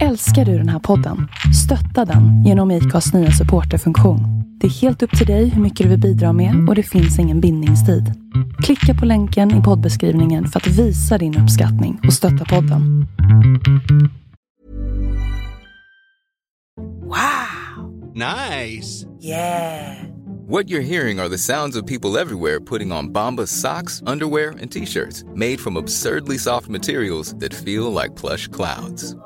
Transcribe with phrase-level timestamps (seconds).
[0.00, 1.28] Älskar du den här podden?
[1.64, 4.20] Stötta den genom IKAs nya supporterfunktion.
[4.60, 7.18] Det är helt upp till dig hur mycket du vill bidra med och det finns
[7.18, 8.12] ingen bindningstid.
[8.62, 13.06] Klicka på länken i poddbeskrivningen för att visa din uppskattning och stötta podden.
[17.02, 18.14] Wow!
[18.14, 19.06] Nice!
[19.22, 19.96] Yeah!
[20.48, 24.70] What you're hearing are the sounds of people everywhere putting on Bombas socks, underwear, and
[24.72, 29.16] t-shirts made from absurdly soft materials that feel like plush clouds.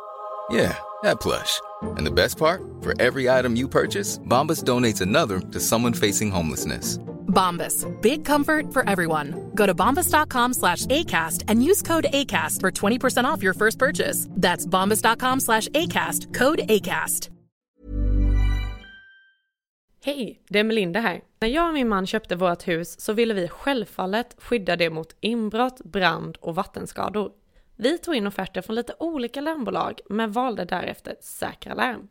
[0.50, 1.60] Yeah, that plush.
[1.82, 2.62] And the best part?
[2.80, 6.98] For every item you purchase, Bombas donates another to someone facing homelessness.
[7.26, 7.84] Bombas.
[8.00, 9.50] Big comfort for everyone.
[9.54, 14.28] Go to bombas.com slash ACAST and use code ACAST for 20% off your first purchase.
[14.30, 16.34] That's bombas.com slash ACAST.
[16.34, 17.30] Code ACAST.
[20.04, 21.20] Hej, det är Melinda här.
[21.40, 25.16] När jag och min man köpte vårt hus så ville vi självfallet skydda det mot
[25.20, 27.30] inbrott, brand och vattenskador.
[27.76, 32.08] Vi tog in offerter från lite olika larmbolag men valde därefter Säkra Larm.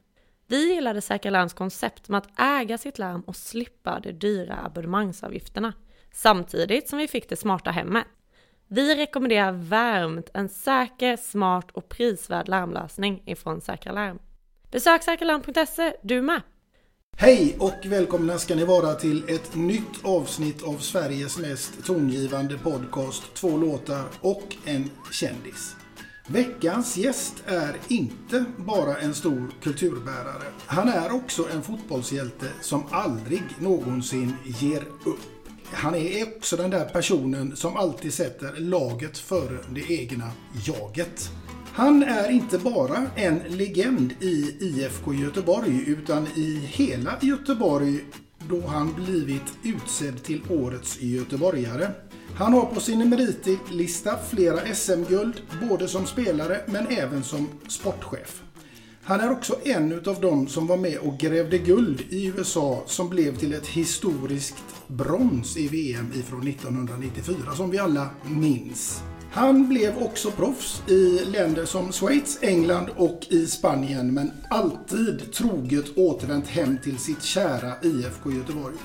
[0.47, 5.73] Vi gillade Säkra Larms koncept med att äga sitt larm och slippa de dyra abonnemangsavgifterna.
[6.13, 8.05] Samtidigt som vi fick det smarta hemmet.
[8.67, 14.19] Vi rekommenderar varmt en säker, smart och prisvärd larmlösning ifrån Säkra Larm.
[14.71, 16.41] Besök säkralarm.se du med!
[17.17, 23.23] Hej och välkomna ska ni vara till ett nytt avsnitt av Sveriges mest tongivande podcast
[23.33, 25.75] Två låtar och en kändis.
[26.27, 30.51] Veckans gäst är inte bara en stor kulturbärare.
[30.65, 35.49] Han är också en fotbollshjälte som aldrig någonsin ger upp.
[35.63, 40.31] Han är också den där personen som alltid sätter laget före det egna
[40.65, 41.29] jaget.
[41.75, 47.99] Han är inte bara en legend i IFK Göteborg utan i hela Göteborg
[48.49, 51.91] då han blivit utsedd till Årets Göteborgare.
[52.35, 58.43] Han har på sin meritlista flera SM-guld, både som spelare men även som sportchef.
[59.03, 63.09] Han är också en utav dem som var med och grävde guld i USA som
[63.09, 69.03] blev till ett historiskt brons i VM ifrån 1994 som vi alla minns.
[69.35, 75.97] Han blev också proffs i länder som Schweiz, England och i Spanien men alltid troget
[75.97, 78.75] återvänt hem till sitt kära IFK Göteborg.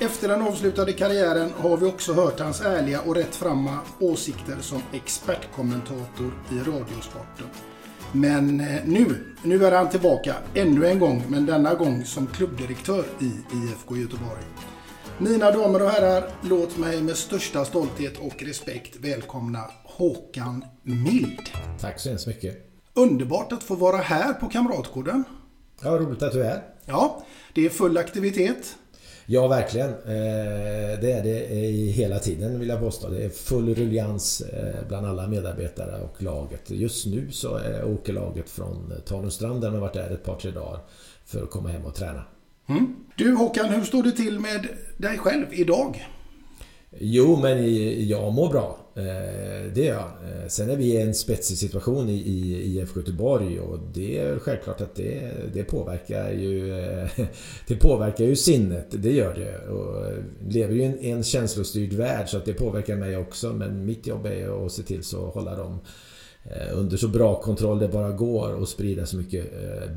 [0.00, 6.32] Efter den avslutade karriären har vi också hört hans ärliga och rättframma åsikter som expertkommentator
[6.52, 7.46] i Radiosporten.
[8.12, 13.04] Men eh, nu, nu är han tillbaka ännu en gång, men denna gång som klubbdirektör
[13.20, 14.42] i IFK Göteborg.
[15.18, 19.60] Mina damer och herrar, låt mig med största stolthet och respekt välkomna
[20.00, 21.50] Håkan Mild.
[21.80, 22.70] Tack så hemskt mycket.
[22.94, 25.24] Underbart att få vara här på Kamratgården.
[25.82, 26.62] Ja, roligt att du är här.
[26.84, 27.24] Ja,
[27.54, 28.76] det är full aktivitet.
[29.26, 29.88] Ja, verkligen.
[29.88, 31.56] Eh, det är det
[31.92, 33.08] hela tiden vill jag påstå.
[33.08, 36.70] Det är full rullians eh, bland alla medarbetare och laget.
[36.70, 40.80] Just nu så åker laget från Tanumstrand där man varit där ett par, tre dagar
[41.24, 42.22] för att komma hem och träna.
[42.68, 42.96] Mm.
[43.16, 46.06] Du Håkan, hur står det till med dig själv idag?
[46.98, 47.58] Jo, men
[48.08, 48.79] jag mår bra.
[48.94, 49.98] Eh, det är jag.
[49.98, 54.80] Eh, sen är vi i en spetsig situation i IF Göteborg och det är självklart
[54.80, 57.08] att det, det påverkar ju eh,
[57.66, 59.68] Det påverkar ju sinnet, det gör det.
[59.68, 60.12] Och
[60.48, 64.26] lever ju i en känslostyrd värld så att det påverkar mig också men mitt jobb
[64.26, 65.78] är att se till så att hålla dem
[66.72, 69.44] under så bra kontroll det bara går och sprida så mycket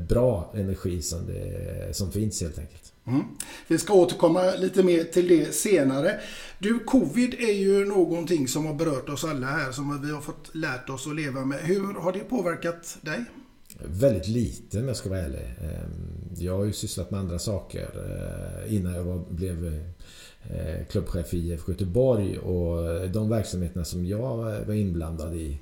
[0.08, 2.93] bra energi som, det, som finns helt enkelt.
[3.06, 3.24] Mm.
[3.68, 6.20] Vi ska återkomma lite mer till det senare.
[6.58, 10.54] Du, covid är ju någonting som har berört oss alla här som vi har fått
[10.54, 11.58] lärt oss att leva med.
[11.58, 13.24] Hur har det påverkat dig?
[13.78, 15.54] Väldigt lite om jag ska vara ärlig.
[15.60, 17.88] Ehm, jag har ju sysslat med andra saker
[18.64, 19.66] eh, innan jag blev
[20.50, 25.58] eh, klubbchef i IFK Göteborg och de verksamheterna som jag eh, var inblandad i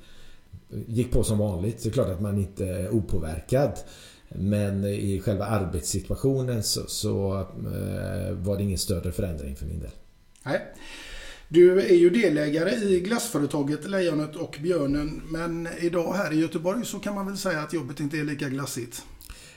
[0.86, 1.82] gick på som vanligt.
[1.82, 3.72] Det är klart att man inte är opåverkad.
[4.34, 9.90] Men i själva arbetssituationen så, så eh, var det ingen större förändring för min del.
[10.42, 10.60] Nej.
[11.48, 15.22] Du är ju delägare i glassföretaget Lejonet och Björnen.
[15.28, 18.48] Men idag här i Göteborg så kan man väl säga att jobbet inte är lika
[18.48, 19.02] glassigt.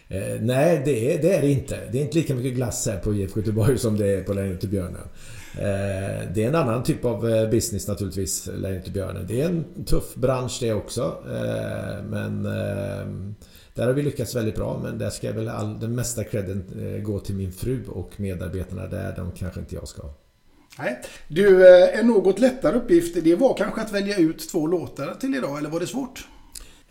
[0.08, 1.90] Eh, nej, det är, det är det inte.
[1.92, 4.64] Det är inte lika mycket glass här på IFK Göteborg som det är på Lejonet
[4.64, 5.08] och Björnen.
[5.58, 9.26] Eh, det är en annan typ av eh, business naturligtvis, Lejon till björnen.
[9.28, 11.24] Det är en tuff bransch det också.
[11.26, 12.44] Eh, men
[13.74, 16.64] där har vi lyckats väldigt bra men där ska väl all, den mesta credden
[17.04, 19.14] gå till min fru och medarbetarna där.
[19.16, 20.04] De kanske inte jag ska
[20.80, 21.02] Nej.
[21.28, 25.58] Du, en något lättare uppgift det var kanske att välja ut två låtar till idag,
[25.58, 26.28] eller var det svårt?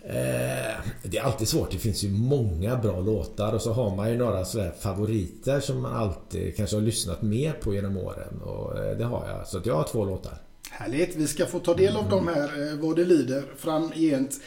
[0.07, 1.71] Eh, det är alltid svårt.
[1.71, 5.83] Det finns ju många bra låtar och så har man ju några sådär favoriter som
[5.83, 8.41] man alltid kanske har lyssnat mer på genom åren.
[8.43, 9.49] Och eh, det har jag.
[9.49, 10.39] Så att jag har två låtar.
[10.71, 11.17] Härligt.
[11.17, 12.11] Vi ska få ta del av mm.
[12.11, 14.41] de här eh, vad det lider framgent.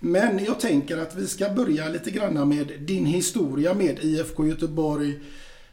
[0.00, 5.20] Men jag tänker att vi ska börja lite grann med din historia med IFK Göteborg.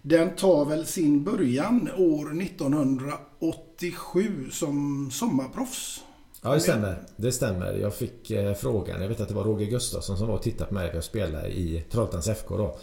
[0.01, 6.03] Den tar väl sin början år 1987 som sommarproffs?
[6.41, 6.97] Ja, det stämmer.
[7.15, 7.73] Det stämmer.
[7.73, 9.01] Jag fick eh, frågan.
[9.01, 11.47] Jag vet att det var Roger Gustafsson som var och tittade på mig jag spelade
[11.47, 12.77] i Trollhättans FK då.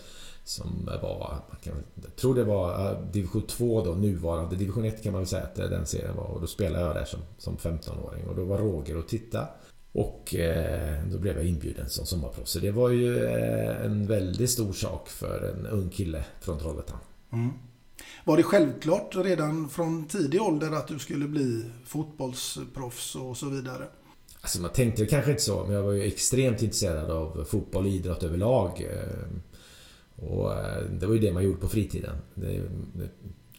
[0.44, 4.56] Som var, kan, jag tror det var eh, division 2 då, nuvarande.
[4.56, 6.24] Division 1 kan man väl säga att eh, den serien var.
[6.24, 8.26] Och då spelade jag där som, som 15-åring.
[8.26, 9.46] Och då var Roger och tittade.
[9.92, 12.50] Och eh, då blev jag inbjuden som sommarproffs.
[12.50, 16.98] Så det var ju eh, en väldigt stor sak för en ung kille från Trollhättan.
[17.32, 17.50] Mm.
[18.24, 23.84] Var det självklart redan från tidig ålder att du skulle bli fotbollsproffs och så vidare?
[24.40, 27.90] Alltså man tänkte kanske inte så, men jag var ju extremt intresserad av fotboll och
[27.90, 28.86] idrott överlag.
[28.90, 32.16] Eh, och eh, det var ju det man gjorde på fritiden.
[32.34, 32.62] Det,
[32.92, 33.08] det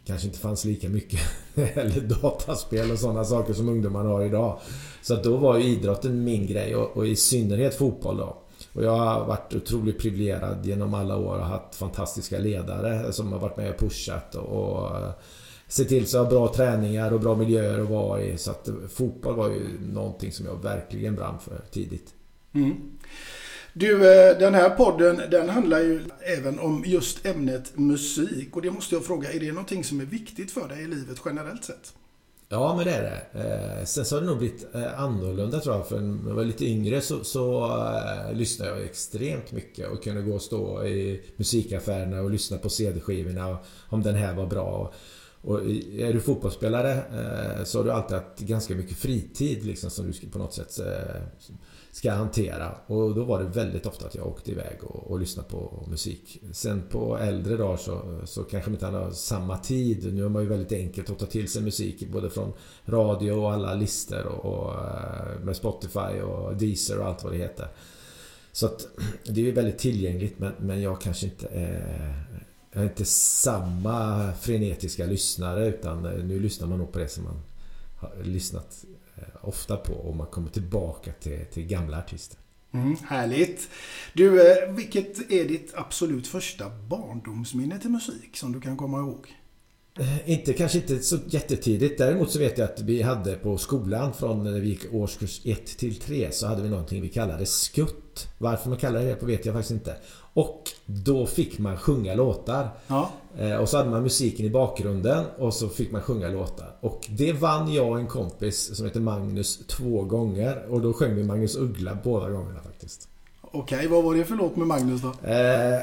[0.06, 1.20] kanske inte fanns lika mycket
[1.56, 4.60] eller dataspel och sådana saker som ungdomarna har idag.
[5.02, 8.45] Så att då var ju idrotten min grej och, och i synnerhet fotboll då.
[8.76, 13.40] Och jag har varit otroligt privilegierad genom alla år och haft fantastiska ledare som har
[13.40, 15.12] varit med och pushat och, och eh,
[15.68, 18.38] se till så att ha bra träningar och bra miljöer att vara i.
[18.38, 22.14] Så att eh, fotboll var ju någonting som jag verkligen brann för tidigt.
[22.54, 22.98] Mm.
[23.74, 26.02] Du, eh, den här podden den handlar ju
[26.38, 28.56] även om just ämnet musik.
[28.56, 31.22] Och det måste jag fråga, är det någonting som är viktigt för dig i livet
[31.26, 31.94] generellt sett?
[32.56, 33.40] Ja, men det är det.
[33.40, 35.88] Eh, sen så har det nog blivit eh, annorlunda tror jag.
[35.88, 40.22] För när jag var lite yngre så, så uh, lyssnade jag extremt mycket och kunde
[40.22, 43.58] gå och stå i musikaffärerna och lyssna på CD-skivorna
[43.90, 44.64] om den här var bra.
[44.64, 44.94] Och
[45.48, 50.30] är du fotbollsspelare eh, så har du alltid haft ganska mycket fritid liksom som du
[50.30, 51.22] på något sätt eh,
[51.92, 52.72] ska hantera.
[52.88, 56.42] Och då var det väldigt ofta att jag åkte iväg och, och lyssnade på musik.
[56.52, 60.14] Sen på äldre dagar så, så kanske man inte har samma tid.
[60.14, 62.54] Nu har man ju väldigt enkelt att ta till sig musik både från
[62.86, 67.38] radio och alla listor och, och eh, med Spotify och Deezer och allt vad det
[67.38, 67.68] heter.
[68.52, 68.88] Så att
[69.24, 72.26] det är ju väldigt tillgängligt men, men jag kanske inte är
[72.76, 77.42] jag är inte samma frenetiska lyssnare utan nu lyssnar man nog på det som man
[78.00, 78.86] har lyssnat
[79.18, 82.40] Eh, ofta på om man kommer tillbaka till, till gamla artister.
[82.74, 83.70] Mm, härligt!
[84.14, 89.28] Du, eh, vilket är ditt absolut första barndomsminne till musik som du kan komma ihåg?
[90.00, 91.98] Eh, inte, kanske inte så jättetidigt.
[91.98, 95.66] Däremot så vet jag att vi hade på skolan från när vi gick årskurs 1
[95.66, 98.28] till 3 så hade vi någonting vi kallade skutt.
[98.38, 99.98] Varför man kallade det på vet jag faktiskt inte.
[100.36, 102.70] Och då fick man sjunga låtar.
[102.88, 103.10] Ja.
[103.38, 106.76] Eh, och så hade man musiken i bakgrunden och så fick man sjunga låtar.
[106.80, 110.66] Och det vann jag och en kompis som heter Magnus två gånger.
[110.70, 113.08] Och då sjöng vi Magnus Uggla båda gångerna faktiskt.
[113.42, 115.30] Okej, okay, vad var det för låt med Magnus då?
[115.30, 115.80] Eh,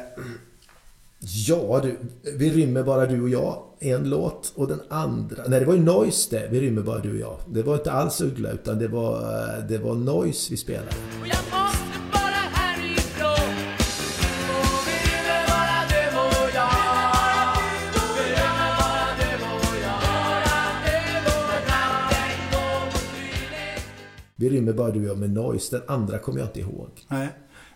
[1.47, 1.97] ja du,
[2.37, 3.63] Vi rymmer bara du och jag.
[3.79, 5.43] En låt och den andra...
[5.49, 6.49] Nej, det var ju Noise det.
[6.51, 7.37] Vi rymmer bara du och jag.
[7.47, 10.91] Det var inte alls Uggla utan det var, eh, det var Noise vi spelade.
[24.43, 25.77] Vi rymmer bara du och jag med Noise.
[25.77, 26.89] Den andra kommer jag inte ihåg.
[27.09, 27.29] Nej.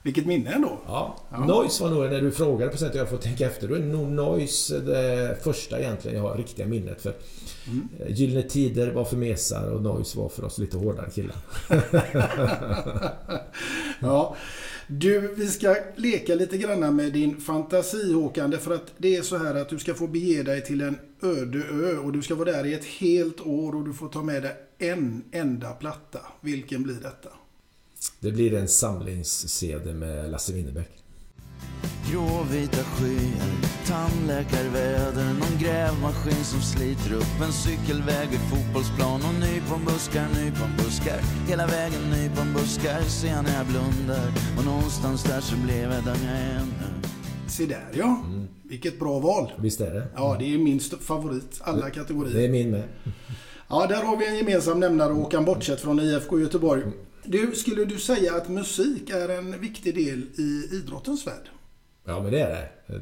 [0.06, 0.78] Vilket minne ändå.
[0.86, 1.16] Ja.
[1.30, 1.46] ja.
[1.46, 4.12] Noise var nog, när du frågade på sättet jag får tänka efter, då är nog
[4.12, 7.14] Noise det första egentligen jag har riktiga minnet för.
[7.66, 7.88] Mm.
[8.08, 11.36] Gyllene Tider var för mesar och Noise var för oss lite hårdare killar.
[14.00, 14.36] ja.
[14.86, 18.52] Du, vi ska leka lite grann med din fantasi Håkan.
[18.52, 21.58] För att det är så här att du ska få bege dig till en öde
[21.58, 24.42] ö och du ska vara där i ett helt år och du får ta med
[24.42, 26.20] dig en enda platta.
[26.40, 27.28] Vilken blir detta?
[28.20, 30.88] Det blir en samlings-CD med Lasse Winnerbäck.
[32.10, 33.52] Gråvita skyar,
[33.86, 41.20] tandläkarväder, någon grävmaskin som sliter upp en cykelväg vid fotbollsplan och nyponbuskar, nyponbuskar.
[41.48, 46.24] Hela vägen nyponbuskar ser jag när jag blundar och någonstans där så blev jag den
[46.24, 47.08] jag är nu.
[47.48, 48.22] Se där ja.
[48.26, 48.48] Mm.
[48.62, 49.52] Vilket bra val.
[49.58, 50.06] Visst är det.
[50.16, 51.60] Ja, det är min favorit.
[51.60, 52.34] Alla kategorier.
[52.34, 52.82] Det är min med.
[53.68, 56.82] Ja, där har vi en gemensam nämnare Håkan, bortsett från IFK Göteborg.
[57.28, 61.50] Du, skulle du säga att musik är en viktig del i idrottens värld?
[62.04, 62.98] Ja, men det är det.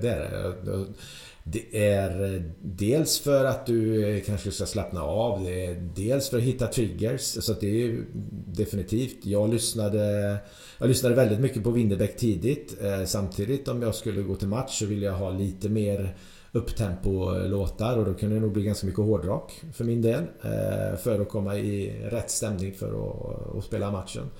[0.00, 0.86] Det är det.
[1.48, 5.44] Det är eh, dels för att du eh, kanske ska slappna av.
[5.44, 7.20] Det är dels för att hitta triggers.
[7.20, 8.04] Så det är
[8.46, 9.26] definitivt.
[9.26, 10.36] Jag lyssnade,
[10.78, 12.76] jag lyssnade väldigt mycket på Winnerbäck tidigt.
[12.82, 16.16] Eh, samtidigt om jag skulle gå till match så ville jag ha lite mer
[16.52, 20.22] upptempo-låtar och då kunde det nog bli ganska mycket hårdrock för min del.
[20.42, 24.30] Eh, för att komma i rätt stämning för att, att spela matchen.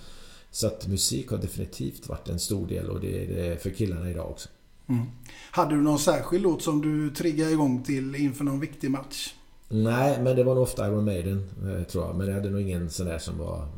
[0.51, 4.11] Så att musik har definitivt varit en stor del och det är det för killarna
[4.11, 4.49] idag också.
[4.89, 5.07] Mm.
[5.51, 9.35] Hade du någon särskild låt som du triggade igång till inför någon viktig match?
[9.69, 12.17] Nej, men det var nog ofta Iron Maiden, eh, tror jag.
[12.17, 13.69] Men jag hade nog ingen sån där som var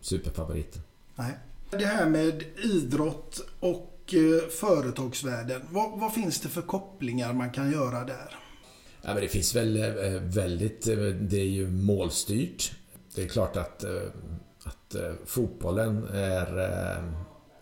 [0.00, 0.78] superfavorit.
[1.16, 1.32] Nej.
[1.70, 3.91] Det här med idrott och
[4.50, 5.60] företagsvärlden.
[5.70, 8.36] Vad, vad finns det för kopplingar man kan göra där?
[9.02, 10.88] Ja, men det finns väl eh, väldigt...
[10.88, 12.72] Eh, det är ju målstyrt.
[13.14, 13.84] Det är klart att,
[14.64, 16.56] att fotbollen är,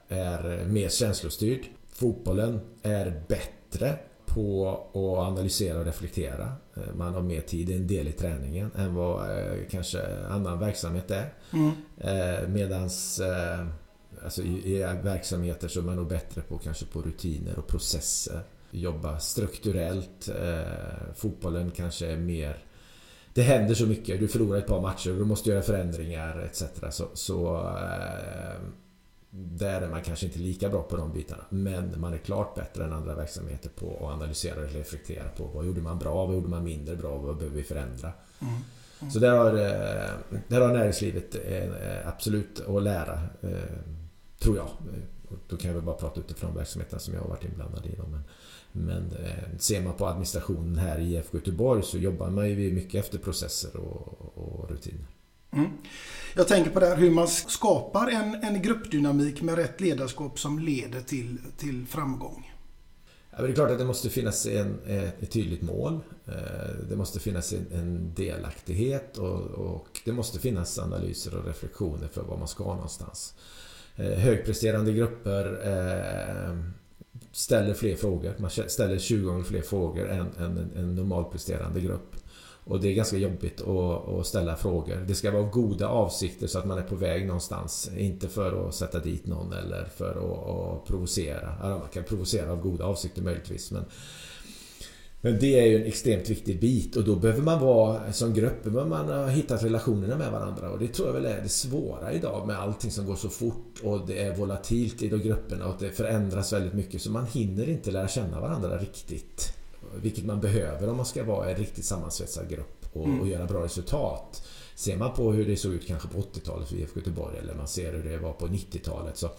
[0.08, 1.60] är mer känslostyrd.
[1.92, 6.52] Fotbollen är bättre på att analysera och reflektera.
[6.94, 9.28] Man har mer tid, en del i träningen, än vad
[9.70, 11.34] kanske annan verksamhet är.
[11.52, 12.52] Mm.
[12.52, 13.20] Medans
[14.24, 18.42] alltså i, i verksamheter så är man nog bättre på kanske på rutiner och processer.
[18.70, 20.28] Jobba strukturellt.
[20.28, 22.64] Eh, fotbollen kanske är mer
[23.34, 24.20] det händer så mycket.
[24.20, 26.64] Du förlorar ett par matcher du måste göra förändringar etc.
[26.90, 28.60] Så, så eh,
[29.30, 31.44] där är man kanske inte lika bra på de bitarna.
[31.48, 35.66] Men man är klart bättre än andra verksamheter på att analysera och reflektera på vad
[35.66, 38.12] gjorde man bra, vad gjorde man mindre bra, vad behöver vi förändra.
[38.40, 38.54] Mm.
[39.00, 39.10] Mm.
[39.10, 43.20] Så där har, eh, där har näringslivet eh, absolut att lära.
[44.40, 44.68] Tror jag.
[45.48, 47.98] Då kan jag väl bara prata utifrån verksamheten som jag har varit inblandad i.
[47.98, 48.22] Men,
[48.72, 53.04] men eh, ser man på administrationen här i IFK Göteborg så jobbar man ju mycket
[53.04, 55.06] efter processer och, och rutiner.
[55.52, 55.70] Mm.
[56.34, 60.58] Jag tänker på det här hur man skapar en, en gruppdynamik med rätt ledarskap som
[60.58, 62.52] leder till, till framgång.
[63.30, 66.00] Ja, det är klart att det måste finnas en, ett tydligt mål.
[66.26, 66.34] Eh,
[66.88, 72.22] det måste finnas en, en delaktighet och, och, det måste finnas analyser och reflektioner för
[72.22, 73.34] var man ska någonstans.
[73.96, 76.56] Eh, högpresterande grupper eh,
[77.32, 78.34] ställer fler frågor.
[78.38, 82.16] Man ställer 20 gånger fler frågor än, än en normalpresterande grupp.
[82.64, 85.04] Och det är ganska jobbigt att, att, ställa frågor.
[85.08, 87.90] Det ska vara goda avsikter så att man är på väg någonstans.
[87.96, 91.48] Inte för att sätta dit någon eller för att, att provocera.
[91.50, 93.70] Alltså man kan provocera av goda avsikter möjligtvis.
[93.70, 93.84] Men
[95.20, 98.64] men det är ju en extremt viktig bit och då behöver man vara som grupp,
[98.64, 102.46] man ha hittat relationerna med varandra och det tror jag väl är det svåra idag
[102.46, 105.90] med allting som går så fort och det är volatilt i de grupperna och det
[105.90, 109.52] förändras väldigt mycket så man hinner inte lära känna varandra riktigt.
[110.02, 113.20] Vilket man behöver om man ska vara en riktigt sammansvetsad grupp och, mm.
[113.20, 114.42] och göra bra resultat.
[114.74, 117.68] Ser man på hur det såg ut kanske på 80-talet för IFK Göteborg eller man
[117.68, 119.30] ser hur det var på 90-talet så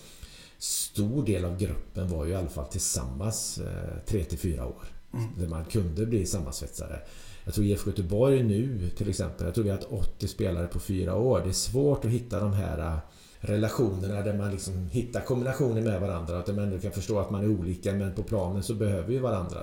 [0.58, 3.60] stor del av gruppen var ju i alla fall tillsammans
[4.06, 5.01] 3 eh, till 4 år.
[5.14, 5.26] Mm.
[5.38, 7.00] Där man kunde bli sammansvetsare.
[7.44, 10.80] Jag tror IFK Göteborg nu till exempel, jag tror vi har haft 80 spelare på
[10.80, 11.42] fyra år.
[11.44, 12.98] Det är svårt att hitta de här äh,
[13.40, 16.40] relationerna där man liksom hittar kombinationer med varandra.
[16.40, 19.60] Att ändå kan förstå att man är olika men på planen så behöver vi varandra.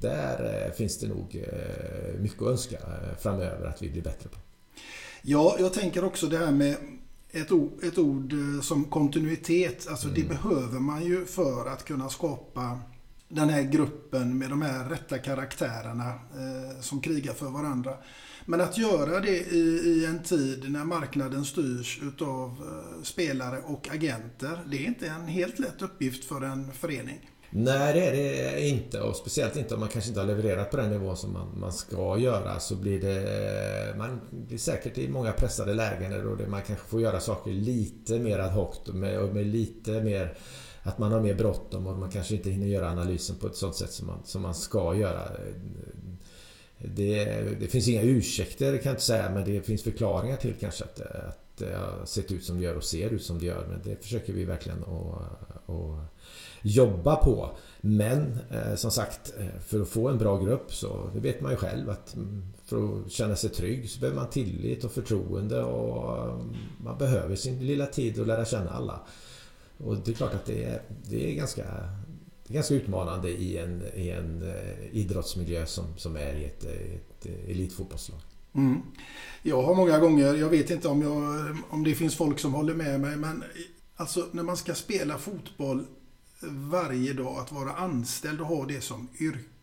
[0.00, 2.76] Där äh, finns det nog äh, mycket att önska
[3.20, 4.38] framöver att vi blir bättre på.
[5.22, 6.76] Ja, jag tänker också det här med
[7.30, 9.86] ett ord, ett ord som kontinuitet.
[9.88, 10.20] Alltså mm.
[10.20, 12.80] det behöver man ju för att kunna skapa
[13.28, 17.94] den här gruppen med de här rätta karaktärerna eh, som krigar för varandra.
[18.44, 23.88] Men att göra det i, i en tid när marknaden styrs utav eh, spelare och
[23.92, 27.30] agenter, det är inte en helt lätt uppgift för en förening.
[27.50, 29.00] Nej, det är det inte.
[29.00, 31.72] Och speciellt inte om man kanske inte har levererat på den nivå som man, man
[31.72, 32.60] ska göra.
[32.60, 33.16] Så blir det...
[33.90, 38.18] Eh, man blir säkert i många pressade lägen där man kanske får göra saker lite
[38.18, 40.36] mer ad hoc med, och med lite mer
[40.86, 43.74] att man har mer bråttom och man kanske inte hinner göra analysen på ett sånt
[43.74, 45.22] sätt som man, som man ska göra.
[46.78, 47.24] Det,
[47.60, 51.00] det finns inga ursäkter kan jag inte säga men det finns förklaringar till kanske att,
[51.00, 53.66] att det har sett ut som det gör och ser ut som det gör.
[53.68, 56.16] Men det försöker vi verkligen att, att
[56.62, 57.50] jobba på.
[57.80, 61.50] Men eh, som sagt, eh, för att få en bra grupp så det vet man
[61.50, 65.62] ju själv att mm, för att känna sig trygg så behöver man tillit och förtroende
[65.62, 69.00] och mm, man behöver sin lilla tid att lära känna alla.
[69.78, 71.64] Och det är klart att det är, det är ganska
[72.46, 76.64] det är ganska utmanande i en, i en eh, idrottsmiljö som, som är i ett,
[76.64, 78.20] eh, ett eh, elitfotbollslag.
[78.54, 78.82] Mm.
[79.42, 82.74] Jag har många gånger, jag vet inte om, jag, om det finns folk som håller
[82.74, 83.44] med mig, men
[83.96, 85.84] alltså när man ska spela fotboll
[86.70, 89.55] varje dag, att vara anställd och ha det som yrke.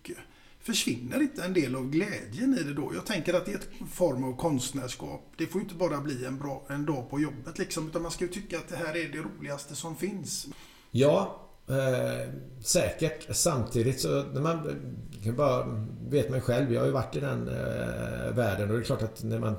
[0.64, 2.92] Försvinner inte en del av glädjen i det då?
[2.96, 5.34] Jag tänker att det är en form av konstnärskap.
[5.38, 8.26] Det får inte bara bli en, bra, en dag på jobbet liksom, utan man ska
[8.26, 10.48] ju tycka att det här är det roligaste som finns.
[10.92, 12.30] Ja, eh,
[12.62, 13.36] säkert.
[13.36, 14.70] Samtidigt så när man
[15.24, 16.74] kan bara vet man själv.
[16.74, 19.56] Jag har ju varit i den eh, världen och det är klart att när man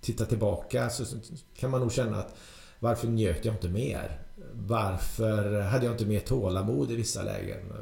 [0.00, 1.04] tittar tillbaka så
[1.56, 2.36] kan man nog känna att
[2.78, 4.20] varför njöt jag inte mer?
[4.52, 7.72] Varför hade jag inte mer tålamod i vissa lägen?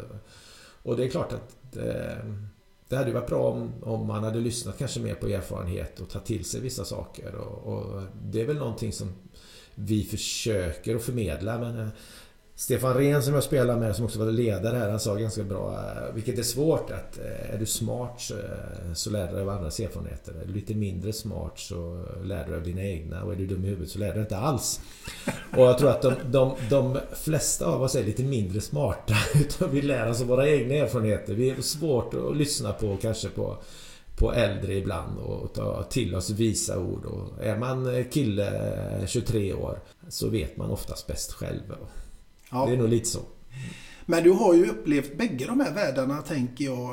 [0.83, 2.25] Och det är klart att eh,
[2.93, 6.27] det hade varit bra om, om man hade lyssnat kanske mer på erfarenhet och tagit
[6.27, 7.35] till sig vissa saker.
[7.35, 9.09] Och, och det är väl någonting som
[9.75, 11.89] vi försöker att förmedla men eh,
[12.63, 15.73] Stefan Rehn som jag spelar med, som också var ledare här, han sa ganska bra
[15.73, 19.49] eh, Vilket är svårt att eh, är du smart eh, så lär du dig av
[19.49, 20.33] andras erfarenheter.
[20.43, 23.47] Är du lite mindre smart så lär du dig av dina egna och är du
[23.47, 24.81] dum i huvudet så lär du dig inte alls.
[25.57, 29.71] Och jag tror att de, de, de flesta av oss är lite mindre smarta utan
[29.71, 31.35] vi lär oss av våra egna erfarenheter.
[31.35, 33.57] Vi är svårt att lyssna på kanske på
[34.17, 37.05] på äldre ibland och ta till oss visa ord.
[37.05, 38.53] Och är man kille
[39.07, 39.79] 23 år
[40.09, 41.63] så vet man oftast bäst själv.
[42.53, 42.67] Ja.
[42.67, 43.21] Det är nog lite så.
[44.07, 46.91] Men du har ju upplevt bägge de här världarna tänker jag.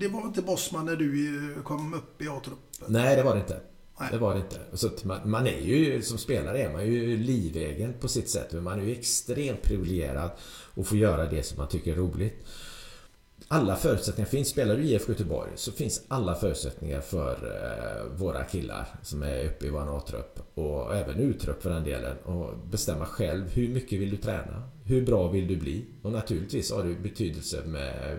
[0.00, 2.86] Det var inte Bosman när du kom upp i A-truppen?
[2.86, 3.60] Nej, det var det inte.
[4.00, 4.08] Nej.
[4.12, 4.60] Det var det inte.
[4.72, 8.62] Så man, man, är ju, som spelare är man ju livegen på sitt sätt.
[8.62, 10.30] Man är ju extremt privilegierad
[10.74, 12.46] och får göra det som man tycker är roligt
[13.48, 14.48] alla förutsättningar finns.
[14.48, 19.44] Spelar du i IFK Göteborg så finns alla förutsättningar för eh, våra killar som är
[19.46, 24.00] uppe i vår A-trupp och även U-trupp för den delen och bestämma själv hur mycket
[24.00, 24.62] vill du träna?
[24.84, 25.84] Hur bra vill du bli?
[26.02, 28.18] Och naturligtvis har det betydelse med eh,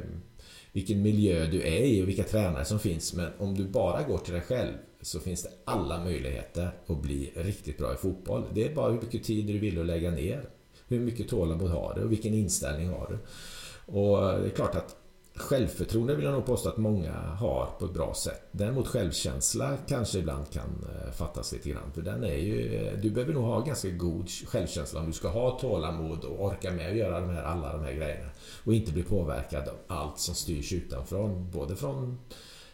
[0.72, 4.18] vilken miljö du är i och vilka tränare som finns men om du bara går
[4.18, 8.44] till dig själv så finns det alla möjligheter att bli riktigt bra i fotboll.
[8.54, 10.50] Det är bara hur mycket tid du vill lägga ner.
[10.88, 13.18] Hur mycket tålamod har du och vilken inställning har du?
[14.00, 14.96] Och det är klart att
[15.36, 18.42] Självförtroende vill jag nog påstå att många har på ett bra sätt.
[18.52, 21.92] Däremot självkänsla kanske ibland kan eh, fattas lite grann.
[21.94, 25.28] För den är ju, eh, du behöver nog ha ganska god självkänsla om du ska
[25.28, 28.30] ha tålamod och orka med att göra de här, alla de här grejerna.
[28.66, 31.28] Och inte bli påverkad av allt som styrs utanför.
[31.28, 32.20] Både från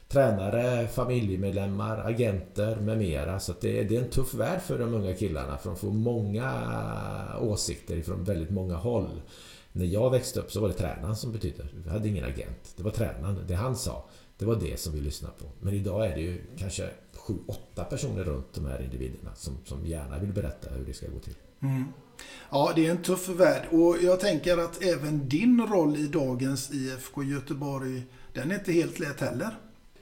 [0.07, 3.39] tränare, familjemedlemmar, agenter med mera.
[3.39, 5.57] Så det, det, är en tuff värld för de unga killarna.
[5.57, 6.51] För de får många
[7.41, 9.21] åsikter från väldigt många håll.
[9.71, 11.67] När jag växte upp så var det tränaren som betydde.
[11.83, 12.73] Vi hade ingen agent.
[12.75, 13.43] Det var tränaren.
[13.47, 15.45] Det han sa, det var det som vi lyssnade på.
[15.59, 19.85] Men idag är det ju kanske sju, åtta personer runt de här individerna som, som
[19.85, 21.35] gärna vill berätta hur det ska gå till.
[21.61, 21.85] Mm.
[22.51, 26.71] Ja, det är en tuff värld och jag tänker att även din roll i dagens
[26.73, 29.57] IFK Göteborg, den är inte helt lätt heller.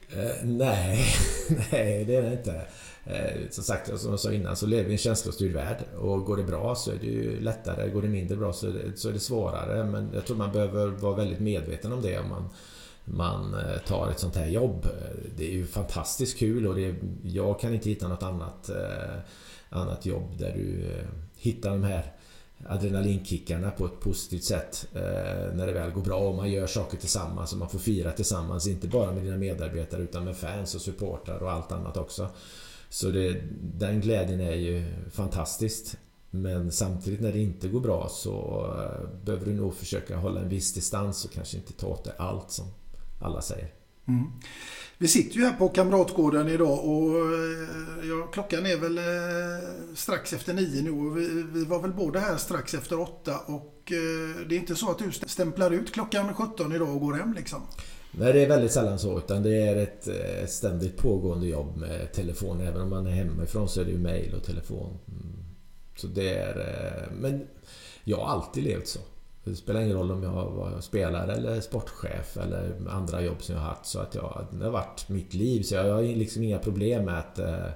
[0.09, 1.05] Eh, nej,
[1.71, 2.67] nej det är det inte.
[3.09, 5.77] Eh, som sagt, som jag sa innan, så lever vi i en känslostyrd värld.
[5.97, 7.89] Och går det bra så är det ju lättare.
[7.89, 9.83] Går det mindre bra så är det, så är det svårare.
[9.83, 12.49] Men jag tror man behöver vara väldigt medveten om det om man,
[13.05, 14.87] man eh, tar ett sånt här jobb.
[15.37, 19.19] Det är ju fantastiskt kul och det jag kan inte hitta något annat, eh,
[19.69, 22.13] annat jobb där du eh, hittar de här
[22.65, 26.97] adrenalinkickarna på ett positivt sätt eh, när det väl går bra och man gör saker
[26.97, 28.67] tillsammans och man får fira tillsammans.
[28.67, 32.29] Inte bara med dina medarbetare utan med fans och supportrar och allt annat också.
[32.89, 35.97] Så det, den glädjen är ju fantastiskt.
[36.31, 40.49] Men samtidigt när det inte går bra så eh, behöver du nog försöka hålla en
[40.49, 42.65] viss distans och kanske inte ta åt dig allt som
[43.21, 43.73] alla säger.
[44.07, 44.25] Mm.
[44.97, 50.33] Vi sitter ju här på Kamratgården idag och eh, ja, klockan är väl eh, strax
[50.33, 53.73] efter nio nu och vi, vi, var väl båda här strax efter åtta och
[54.49, 57.61] det är inte så att du stämplar ut klockan 17 idag och går hem liksom?
[58.19, 59.17] Nej, det är väldigt sällan så.
[59.17, 62.61] Utan det är ett eh, ständigt pågående jobb med telefon.
[62.61, 64.97] Även om man är hemifrån så är det ju mail och telefon.
[65.07, 65.33] Mm.
[65.97, 66.59] Så det är...
[66.59, 67.47] Eh, men
[68.03, 68.99] jag har alltid levt så.
[69.43, 73.61] Det spelar ingen roll om jag var spelare eller sportchef eller andra jobb som jag
[73.61, 73.85] har haft.
[73.85, 75.61] Så att jag, det har varit mitt liv.
[75.63, 77.69] Så jag har liksom inga problem med att, eh,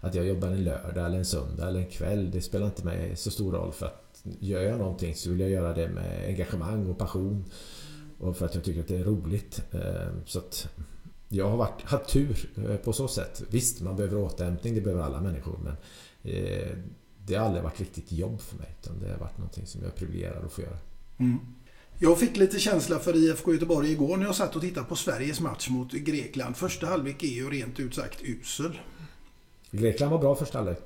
[0.00, 2.30] att jag jobbar en lördag eller en söndag eller en kväll.
[2.30, 3.72] Det spelar inte mig så stor roll.
[3.72, 4.06] För att
[4.40, 7.44] gör jag någonting så vill jag göra det med engagemang och passion.
[8.18, 9.62] Och för att jag tycker att det är roligt.
[9.72, 10.68] Eh, så att
[11.28, 13.42] jag har varit, haft tur eh, på så sätt.
[13.50, 15.58] Visst, man behöver återhämtning, det behöver alla människor.
[15.62, 15.76] Men
[16.34, 16.76] eh,
[17.26, 18.76] det har aldrig varit riktigt jobb för mig.
[18.82, 20.78] Utan det har varit någonting som jag är privilegierad att få göra.
[21.18, 21.38] Mm.
[21.98, 25.40] Jag fick lite känsla för IFK Göteborg igår när jag satt och tittade på Sveriges
[25.40, 26.56] match mot Grekland.
[26.56, 28.80] Första halvlek är ju rent ut sagt usel.
[29.70, 30.78] Grekland var bra första halvlek.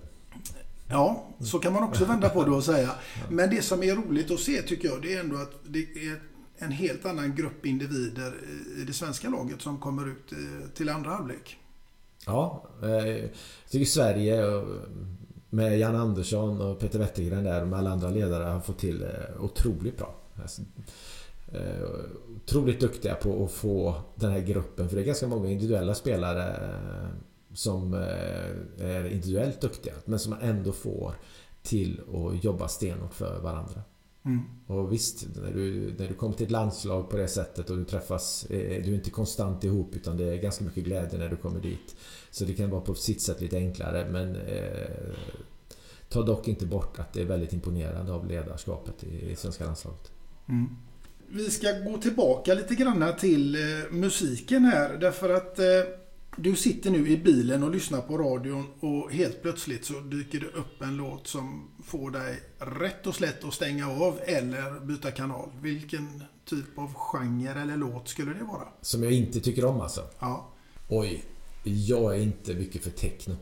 [0.88, 2.90] Ja, så kan man också vända på det och säga.
[3.28, 6.20] Men det som är roligt att se tycker jag, det är ändå att det är
[6.62, 8.34] en helt annan grupp individer
[8.76, 11.56] i det svenska laget som kommer ut eh, till andra halvlek.
[12.26, 13.30] Ja, eh, jag
[13.70, 14.64] tycker Sverige eh,
[15.50, 19.06] med Jan Andersson och Peter Wettergren där och med alla andra ledare har fått till
[19.40, 20.14] otroligt bra.
[20.42, 20.62] Alltså,
[22.36, 26.70] otroligt duktiga på att få den här gruppen, för det är ganska många individuella spelare
[27.54, 27.94] som
[28.78, 31.14] är individuellt duktiga men som ändå får
[31.62, 33.82] till att jobba stenhårt för varandra.
[34.24, 34.40] Mm.
[34.66, 37.84] Och visst, när du, när du kommer till ett landslag på det sättet och du
[37.84, 41.36] träffas, eh, du är inte konstant ihop utan det är ganska mycket glädje när du
[41.36, 41.96] kommer dit.
[42.30, 45.14] Så det kan vara på sitt sätt lite enklare men eh,
[46.08, 50.12] ta dock inte bort att det är väldigt imponerande av ledarskapet i, i svenska landslaget.
[50.48, 50.68] Mm.
[51.28, 55.64] Vi ska gå tillbaka lite grann till eh, musiken här därför att eh,
[56.36, 60.46] Du sitter nu i bilen och lyssnar på radion och helt plötsligt så dyker det
[60.46, 65.48] upp en låt som får dig rätt och slätt att stänga av eller byta kanal.
[65.60, 68.68] Vilken typ av genre eller låt skulle det vara?
[68.80, 70.00] Som jag inte tycker om alltså?
[70.18, 70.48] Ja.
[70.88, 71.24] Oj,
[71.64, 73.36] jag är inte mycket för techno.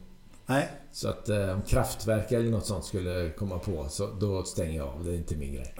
[0.46, 0.68] Nej.
[0.92, 4.88] Så att eh, om kraftverk eller något sånt skulle komma på så då stänger jag
[4.88, 5.04] av.
[5.04, 5.74] Det är inte min grej.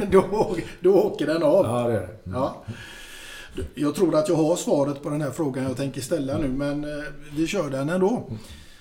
[0.10, 1.64] då, då åker den av.
[1.66, 2.06] Ja, det är det.
[2.06, 2.40] Mm.
[2.40, 2.64] Ja.
[3.74, 6.84] Jag tror att jag har svaret på den här frågan jag tänker ställa nu, men
[6.84, 7.04] eh,
[7.36, 8.30] vi kör den ändå.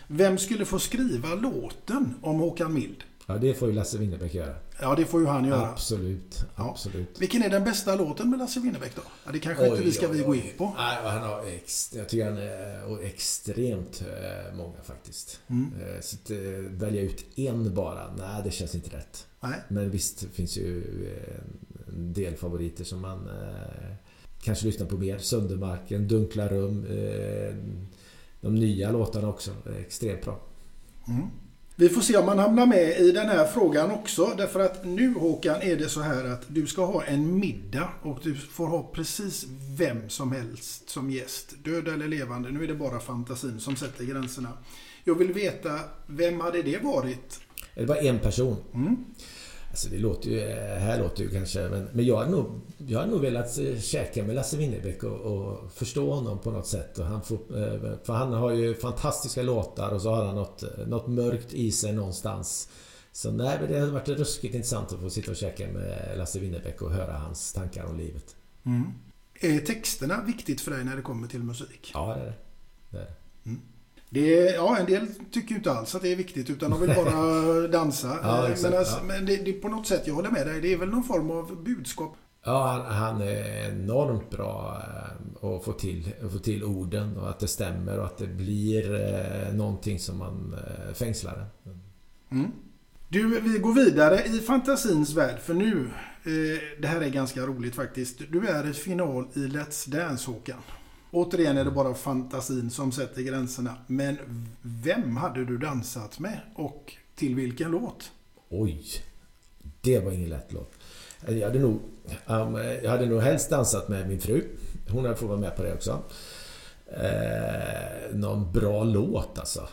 [0.07, 3.03] Vem skulle få skriva låten om Håkan Mild?
[3.25, 4.55] Ja, det får ju Lasse Winnerbäck göra.
[4.81, 5.67] Ja, det får ju han göra.
[5.67, 6.45] Absolut.
[6.55, 7.21] Absolut.
[7.21, 9.01] Vilken är den bästa låten med Lasse Winnerbäck då?
[9.25, 10.73] Ja, det kanske oj, inte vi ska oj, gå in på.
[10.77, 15.39] Nej, han har ex, jag tycker han är extremt eh, många faktiskt.
[15.47, 15.71] Mm.
[15.81, 16.31] Eh, så att
[16.81, 19.27] välja ut en bara, nej det känns inte rätt.
[19.39, 19.59] Nej.
[19.67, 20.83] Men visst, det finns ju
[21.87, 23.29] en del favoriter som man
[24.43, 25.17] kanske lyssnar på mer.
[25.17, 26.85] Söndermarken, Dunkla rum.
[28.41, 29.51] De nya låtarna också.
[29.79, 30.39] Extremt bra.
[31.07, 31.27] Mm.
[31.79, 34.33] Vi får se om man hamnar med i den här frågan också.
[34.37, 38.19] Därför att nu Håkan är det så här att du ska ha en middag och
[38.23, 39.45] du får ha precis
[39.77, 41.53] vem som helst som gäst.
[41.63, 42.51] Död eller levande.
[42.51, 44.49] Nu är det bara fantasin som sätter gränserna.
[45.03, 47.39] Jag vill veta, vem hade det varit?
[47.75, 48.55] Det var en person.
[48.73, 49.05] Mm.
[49.69, 52.99] Alltså det låter ju, eh, här låter ju kanske, men, men jag hade nog, jag
[52.99, 56.97] hade nog velat eh, käka med Lasse Winnerbäck och, och, förstå honom på något sätt.
[56.97, 60.63] Och han får, eh, för han har ju fantastiska låtar och så har han något,
[60.87, 62.69] något mörkt i sig någonstans.
[63.11, 66.81] Så nej, det hade varit ruskigt intressant att få sitta och käka med Lasse Winnerbäck
[66.81, 68.35] och höra hans tankar om livet.
[68.65, 68.83] Mm.
[69.33, 71.91] Är texterna viktigt för dig när det kommer till musik?
[71.93, 72.33] Ja, det är det.
[72.89, 73.13] det, är det.
[74.09, 77.67] Det ja, en del tycker inte alls att det är viktigt utan de vill bara
[77.71, 78.19] dansa.
[78.23, 79.03] ja, exakt, men alltså, ja.
[79.03, 81.31] men det, det, på något sätt, jag håller med dig, det är väl någon form
[81.31, 82.15] av budskap.
[82.45, 84.81] Ja, han, han är enormt bra
[85.41, 88.27] eh, att få till, att få till orden och att det stämmer och att det
[88.27, 91.45] blir eh, någonting som man eh, fängslar.
[92.31, 92.51] Mm.
[93.07, 95.89] Du, vi går vidare i fantasins värld för nu,
[96.81, 98.21] det här är ganska roligt faktiskt.
[98.31, 100.59] Du är i final i Let's Dance Håkan.
[101.11, 103.75] Återigen är det bara fantasin som sätter gränserna.
[103.87, 104.17] Men
[104.61, 108.11] vem hade du dansat med och till vilken låt?
[108.49, 108.83] Oj,
[109.81, 110.73] det var ingen lätt låt.
[111.27, 111.79] Jag hade nog,
[112.25, 114.43] um, jag hade nog helst dansat med min fru.
[114.89, 116.03] Hon hade fått vara med på det också.
[116.85, 119.67] Eh, någon bra låt alltså.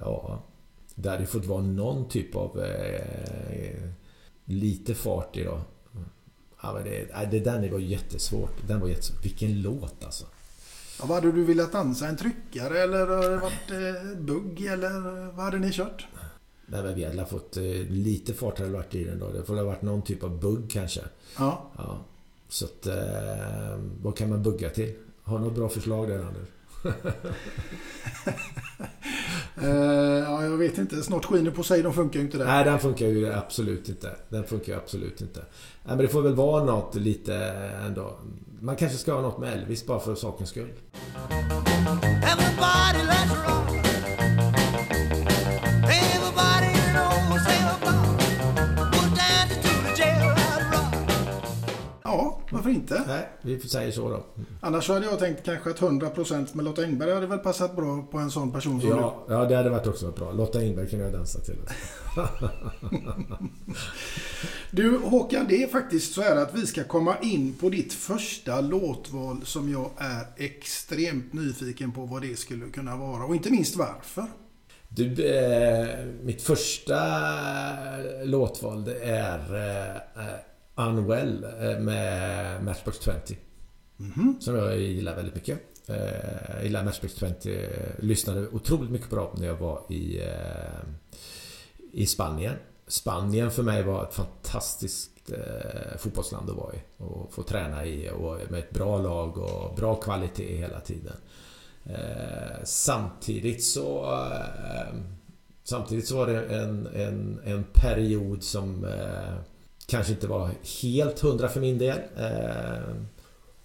[0.00, 0.42] Ja,
[0.94, 3.88] det hade fått vara någon typ av eh,
[4.44, 5.60] lite fart i då.
[6.62, 8.68] Ja, men det, det, den var jättesvårt.
[8.68, 9.24] Den var jättesvårt.
[9.24, 10.26] Vilken låt alltså.
[11.02, 12.08] Vad hade du velat dansa?
[12.08, 14.90] En tryckare eller varit eh, bugg eller
[15.32, 16.06] vad hade ni kört?
[16.66, 19.30] Nej, men vi hade fått eh, lite fart hade varit i den då.
[19.30, 21.00] Det får ha varit någon typ av bugg kanske.
[21.38, 21.70] Ja.
[21.76, 21.98] ja.
[22.48, 24.94] Så att, eh, vad kan man bugga till?
[25.22, 26.48] Har du något bra förslag där Anders?
[29.58, 29.68] uh,
[30.18, 31.02] ja, jag vet inte.
[31.02, 31.82] Snart skiner på sig.
[31.82, 32.44] De funkar ju inte där.
[32.44, 34.10] Nej, den funkar ju absolut inte.
[34.28, 35.40] Den funkar ju absolut inte.
[35.40, 37.34] Nej, men det får väl vara något lite
[37.86, 38.18] ändå.
[38.60, 40.68] Man kanske ska ha något med Elvis bara för sakens skull.
[42.22, 43.51] Ja,
[52.52, 53.02] varför inte?
[53.06, 54.24] Nej, vi säger så då.
[54.60, 58.18] Annars hade jag tänkt kanske att 100% med Lotta Engberg hade väl passat bra på
[58.18, 59.34] en sån person som ja, du.
[59.34, 60.32] Ja, det hade varit också bra.
[60.32, 61.56] Lotta Engberg kan jag dansa till.
[64.70, 68.60] du Håkan, det är faktiskt så här att vi ska komma in på ditt första
[68.60, 73.76] låtval som jag är extremt nyfiken på vad det skulle kunna vara och inte minst
[73.76, 74.26] varför.
[74.88, 77.00] Du, eh, mitt första
[78.24, 80.32] låtval det är eh,
[80.74, 83.12] Unwell eh, med Matchbox 20.
[84.00, 84.40] Mm -hmm.
[84.40, 85.60] Som jag gillar väldigt mycket.
[85.86, 85.96] Eh,
[86.48, 87.68] jag gillar Matchbox 20.
[87.98, 90.82] Lyssnade otroligt mycket på dem när jag var i, eh,
[91.92, 92.54] i Spanien.
[92.86, 95.08] Spanien för mig var ett fantastiskt
[95.98, 96.78] fotbollsland att vara i.
[96.96, 101.16] Och få träna i och med ett bra lag och bra kvalitet hela tiden.
[102.64, 104.18] Samtidigt så
[105.64, 108.86] Samtidigt så var det en, en, en period som
[109.92, 110.50] kanske inte var
[110.82, 111.98] helt hundra för min del.
[112.16, 112.94] Eh,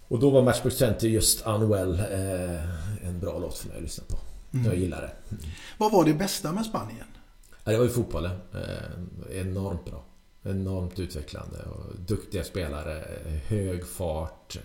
[0.07, 4.03] och då var Matchbox Center just Unwell eh, en bra låt för mig att lyssna
[4.07, 4.17] på.
[4.53, 4.65] Mm.
[4.65, 5.35] Jag gillar det.
[5.35, 5.43] Mm.
[5.77, 7.05] Vad var det bästa med Spanien?
[7.63, 8.31] Ja, det var ju fotbollen.
[8.53, 10.03] Eh, enormt bra.
[10.43, 13.03] Enormt utvecklande och duktiga spelare.
[13.47, 14.59] Hög fart.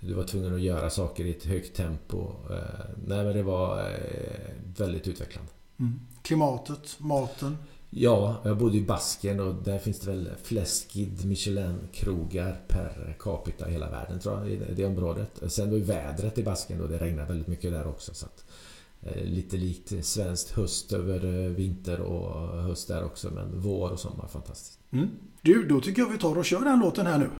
[0.00, 2.32] Du var tvungen att göra saker i ett högt tempo.
[3.06, 3.90] Nej men det var
[4.78, 5.50] väldigt utvecklande.
[5.78, 6.00] Mm.
[6.22, 7.56] Klimatet, maten?
[7.90, 13.68] Ja, jag bodde i Basken och där finns det väl flest Guide Michelin-krogar per capita
[13.68, 15.42] i hela världen tror jag, i det området.
[15.46, 18.14] Sen var ju vädret i Basken då, det regnade väldigt mycket där också.
[18.14, 18.44] Så att,
[19.02, 24.00] eh, lite likt svenskt höst över eh, vinter och höst där också, men vår och
[24.00, 24.78] sommar fantastiskt.
[24.90, 25.08] Mm.
[25.42, 27.30] Du, då tycker jag vi tar och kör den låten här nu.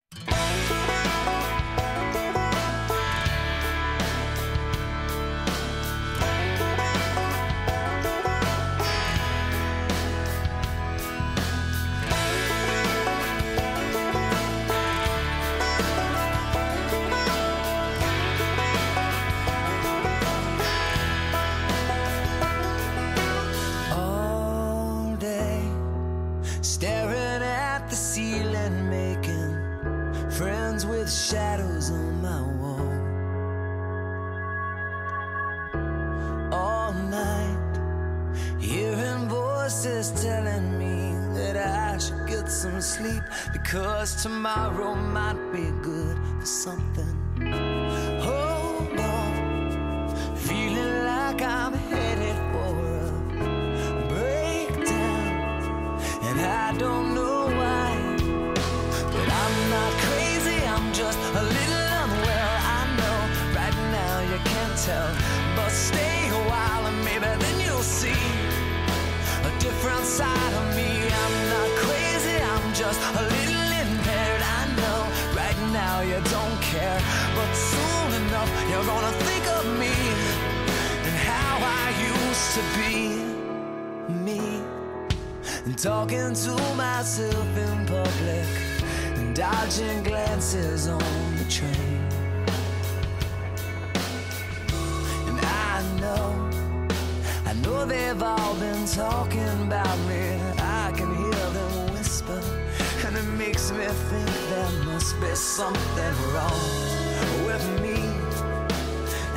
[105.06, 107.96] Must be something wrong with me.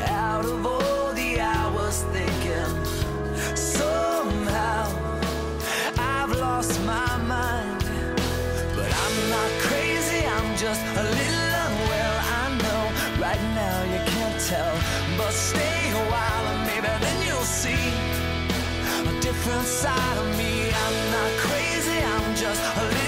[0.07, 2.73] Out of all the hours thinking,
[3.55, 4.89] somehow
[5.95, 7.83] I've lost my mind.
[8.75, 12.15] But I'm not crazy, I'm just a little unwell.
[12.41, 12.83] I know
[13.21, 14.75] right now you can't tell,
[15.19, 17.85] but stay a while and maybe then you'll see
[19.11, 20.71] a different side of me.
[20.83, 22.98] I'm not crazy, I'm just a little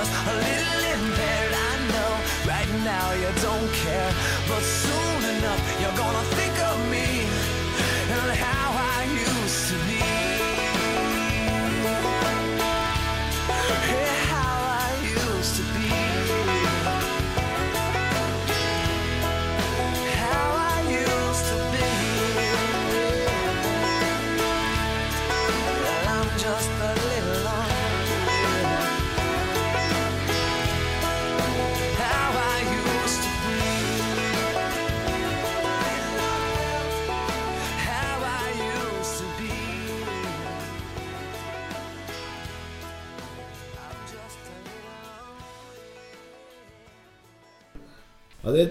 [0.00, 1.52] just a little impaired.
[1.52, 2.12] I know
[2.48, 4.12] right now you don't care,
[4.48, 6.49] but soon enough you're gonna think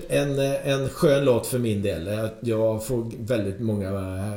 [0.10, 2.30] en, en skön låt för min del.
[2.42, 3.92] Jag- får väldigt många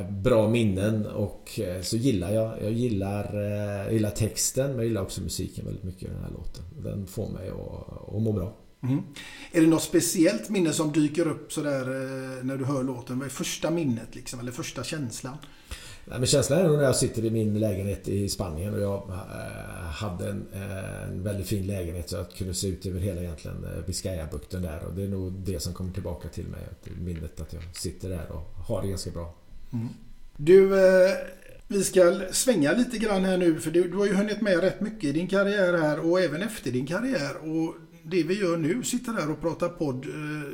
[0.09, 2.51] bra minnen och eh, så gillar jag.
[2.63, 6.23] Jag gillar, eh, jag gillar texten men jag gillar också musiken väldigt mycket i den
[6.23, 6.63] här låten.
[6.83, 8.57] Den får mig att, att må bra.
[8.83, 9.01] Mm.
[9.51, 13.19] Är det något speciellt minne som dyker upp sådär eh, när du hör låten?
[13.19, 14.39] Vad är första minnet liksom?
[14.39, 15.37] Eller första känslan?
[16.05, 19.09] Nej, men känslan är nog när jag sitter i min lägenhet i Spanien och jag
[19.09, 23.21] eh, hade en, eh, en väldigt fin lägenhet så jag kunde se ut över hela
[23.21, 26.61] egentligen eh, Biscayabukten där och det är nog det som kommer tillbaka till mig.
[27.01, 29.35] Minnet att jag sitter där och har det ganska bra.
[29.73, 29.87] Mm.
[30.37, 30.69] Du,
[31.67, 34.81] vi ska svänga lite grann här nu för du, du har ju hunnit med rätt
[34.81, 37.35] mycket i din karriär här och även efter din karriär.
[37.35, 40.05] Och det vi gör nu, sitter här och pratar podd.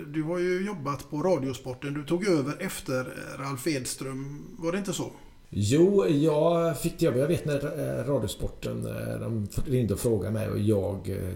[0.07, 1.93] Du har ju jobbat på Radiosporten.
[1.93, 4.45] Du tog över efter Ralf Edström.
[4.57, 5.11] Var det inte så?
[5.49, 7.17] Jo, jag fick jobb.
[7.17, 11.33] Jag vet när eh, Radiosporten eh, de ringde och frågade mig och jag eh,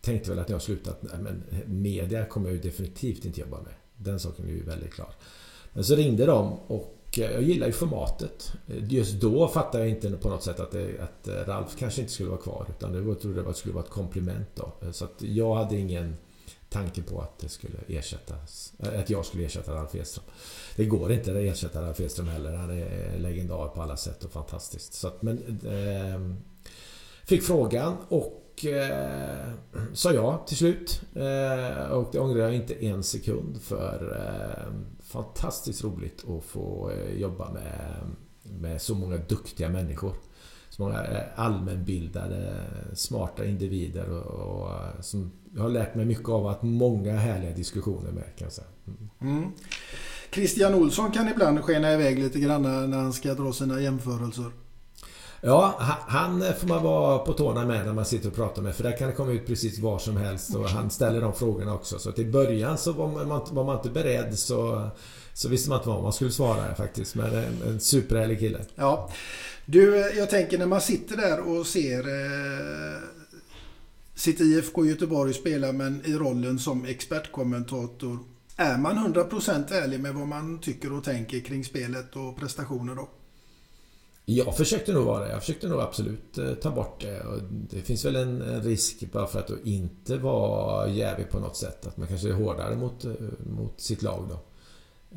[0.00, 1.02] tänkte väl att jag slutat.
[1.02, 3.72] Men media kommer jag ju definitivt inte jobba med.
[3.96, 5.14] Den saken är ju väldigt klar.
[5.72, 8.52] Men så ringde de och jag gillar ju formatet.
[8.66, 12.28] Just då fattade jag inte på något sätt att, det, att Ralf kanske inte skulle
[12.28, 12.66] vara kvar.
[12.78, 14.72] Utan det var, trodde det skulle vara ett komplement då.
[14.92, 16.16] Så att jag hade ingen
[16.74, 18.72] tanke på att det skulle ersättas.
[18.78, 20.24] Äh, att jag skulle ersätta Ralf Edström.
[20.76, 22.52] Det går inte att ersätta Ralf Edström heller.
[22.52, 24.94] Han är legendar på alla sätt och fantastiskt.
[24.94, 26.36] Så att, men, eh,
[27.24, 29.48] fick frågan och eh,
[29.92, 31.02] sa ja till slut.
[31.14, 37.20] Eh, och det ångrar jag inte en sekund för eh, fantastiskt roligt att få eh,
[37.20, 38.00] jobba med,
[38.42, 40.14] med så många duktiga människor.
[40.68, 42.54] Så många eh, allmänbildade,
[42.94, 47.50] smarta individer och, och eh, som jag har lärt mig mycket av att många härliga
[47.50, 48.66] diskussioner med kan jag säga.
[48.86, 49.36] Mm.
[49.36, 49.50] Mm.
[50.30, 54.50] Christian Olsson kan ibland skena iväg lite grann när han ska dra sina jämförelser.
[55.40, 55.74] Ja,
[56.06, 58.74] han får man vara på tårna med när man sitter och pratar med.
[58.74, 61.74] För där kan det komma ut precis var som helst och han ställer de frågorna
[61.74, 61.98] också.
[61.98, 64.88] Så till början så var man, var man inte beredd så,
[65.34, 67.14] så visste man inte vad man skulle svara faktiskt.
[67.14, 68.58] Men en, en superhärlig kille.
[68.74, 69.10] Ja.
[69.66, 72.98] Du, jag tänker när man sitter där och ser eh,
[74.14, 78.18] sitt IFK Göteborg spelar men i rollen som expertkommentator.
[78.56, 83.08] Är man 100% ärlig med vad man tycker och tänker kring spelet och prestationer då?
[84.26, 85.30] Jag försökte nog vara det.
[85.30, 87.20] Jag försökte nog absolut eh, ta bort det.
[87.20, 87.38] Och
[87.70, 91.86] det finns väl en risk bara för att inte vara jävig på något sätt.
[91.86, 93.12] Att man kanske är hårdare mot, eh,
[93.56, 94.38] mot sitt lag då.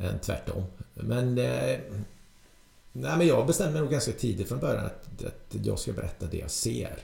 [0.03, 0.63] Än tvärtom.
[0.93, 1.37] Men...
[1.37, 1.79] Eh,
[2.91, 6.25] nej, men jag bestämde mig nog ganska tidigt från början att, att jag ska berätta
[6.25, 6.99] det jag ser.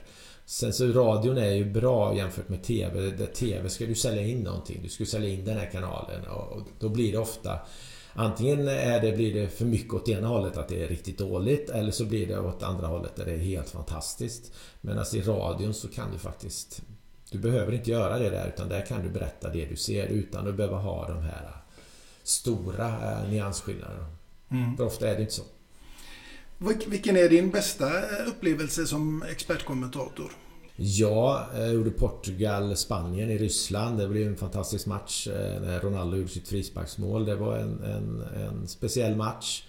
[0.46, 3.00] Sen så radion är ju bra jämfört med TV.
[3.00, 4.80] Där TV ska du sälja in någonting.
[4.82, 7.58] Du ska sälja in den här kanalen och då blir det ofta
[8.16, 11.70] Antingen är det, blir det för mycket åt ena hållet att det är riktigt dåligt
[11.70, 14.52] eller så blir det åt andra hållet där det är helt fantastiskt.
[14.80, 16.82] Medan i radion så kan du faktiskt
[17.30, 20.48] Du behöver inte göra det där utan där kan du berätta det du ser utan
[20.48, 21.56] att behöva ha de här
[22.22, 24.06] stora eh, nyansskillnaderna.
[24.50, 24.76] Mm.
[24.76, 25.42] För ofta är det inte så.
[26.86, 30.32] Vilken är din bästa eh, upplevelse som expertkommentator?
[30.76, 33.98] Ja, jag gjorde Portugal-Spanien i Ryssland.
[33.98, 37.24] Det blev en fantastisk match eh, när Ronaldo gjorde sitt frisparksmål.
[37.24, 39.64] Det var en, en, en speciell match.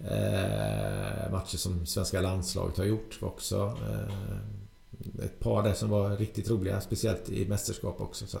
[0.00, 3.76] Eh, matcher som svenska landslaget har gjort också.
[3.90, 4.14] Eh,
[5.24, 8.26] ett par där som var riktigt roliga, speciellt i mästerskap också.
[8.26, 8.38] Så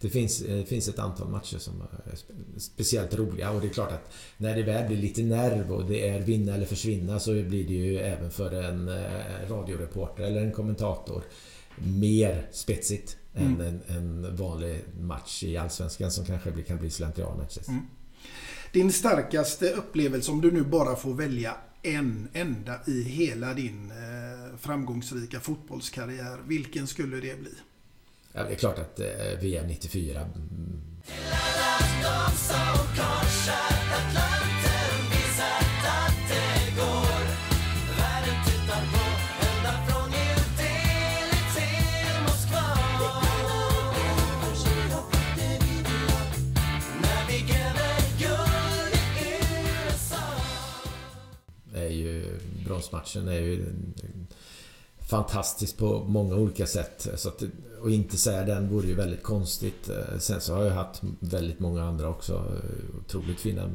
[0.00, 2.16] det finns, det finns ett antal matcher som är
[2.58, 6.08] speciellt roliga och det är klart att när det väl blir lite nerv och det
[6.08, 10.52] är vinna eller försvinna så blir det ju även för en eh, radioreporter eller en
[10.52, 11.22] kommentator
[11.78, 13.60] mer spetsigt mm.
[13.60, 17.62] än en, en, vanlig match i Allsvenskan som kanske kan bli slentrianmatcher.
[17.68, 17.82] Mm.
[18.72, 24.58] Din starkaste upplevelse om du nu bara får välja en enda i hela din eh,
[24.58, 26.38] framgångsrika fotbollskarriär.
[26.46, 27.50] Vilken skulle det bli?
[28.32, 29.06] Ja, det är klart att eh,
[29.40, 30.20] VM 94.
[30.20, 30.82] Mm.
[52.76, 53.64] Bronsmatchen är ju
[54.98, 57.08] fantastisk på många olika sätt.
[57.14, 57.42] Så att,
[57.80, 59.90] och inte säga den vore ju väldigt konstigt.
[60.18, 62.60] Sen så har jag haft väldigt många andra också.
[63.00, 63.70] Otroligt fina,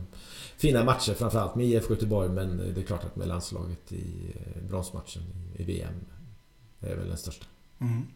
[0.58, 4.36] fina matcher framförallt med IFK Göteborg men det är klart att med landslaget i
[4.70, 5.24] bronsmatchen
[5.56, 5.94] i VM
[6.80, 7.46] Det är väl den största.
[7.82, 8.08] Mm.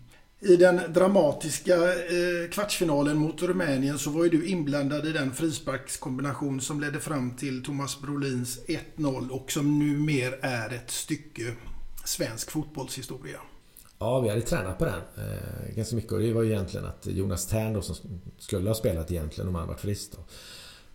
[0.48, 6.62] I den dramatiska eh, kvartsfinalen mot Rumänien så var ju du inblandad i den frisparkskombination
[6.62, 8.60] som ledde fram till Thomas Brolins
[8.98, 11.54] 1-0 och som numera är ett stycke
[12.06, 13.40] svensk fotbollshistoria.
[14.00, 17.08] Ja, vi hade tränat på den eh, ganska mycket och det var ju egentligen att
[17.08, 17.96] Jonas Tern då som
[18.38, 20.24] skulle ha spelat egentligen om han varit frisk då.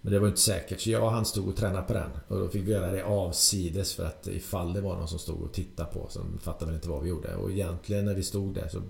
[0.00, 2.38] Men det var inte säkert så jag och han stod och tränade på den och
[2.38, 5.52] då fick vi göra det avsides för att ifall det var någon som stod och
[5.52, 8.68] tittade på så fattade väl inte vad vi gjorde och egentligen när vi stod där
[8.68, 8.82] så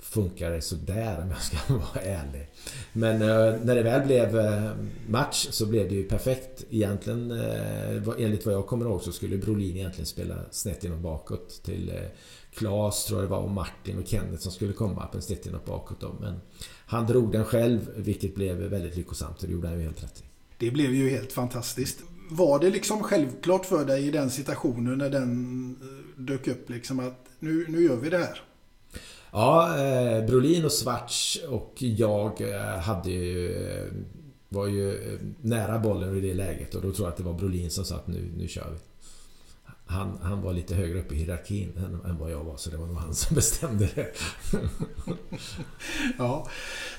[0.00, 2.48] funkar det sådär om jag ska vara ärlig.
[2.92, 4.70] Men eh, när det väl blev eh,
[5.08, 6.64] match så blev det ju perfekt.
[6.70, 11.62] Egentligen eh, enligt vad jag kommer ihåg så skulle Brolin egentligen spela snett inåt bakåt
[11.64, 12.02] till eh,
[12.54, 15.46] Klas tror jag det var och Martin och Kenneth som skulle komma på en snett
[15.46, 16.16] inåt bakåt då.
[16.20, 16.40] Men
[16.86, 20.20] han drog den själv vilket blev väldigt lyckosamt och det gjorde han ju helt rätt
[20.20, 20.24] i.
[20.58, 21.98] Det blev ju helt fantastiskt.
[22.30, 27.00] Var det liksom självklart för dig i den situationen när den eh, dök upp liksom
[27.00, 28.42] att nu, nu gör vi det här?
[29.32, 33.56] Ja, eh, Brolin och Svarts och jag eh, hade ju,
[34.48, 37.32] var ju eh, nära bollen i det läget och då tror jag att det var
[37.32, 38.78] Brolin som sa att nu, nu kör vi.
[39.86, 42.76] han, han var lite högre upp i hierarkin än, än vad jag var så det
[42.76, 44.12] var nog han som bestämde det.
[46.18, 46.48] ja.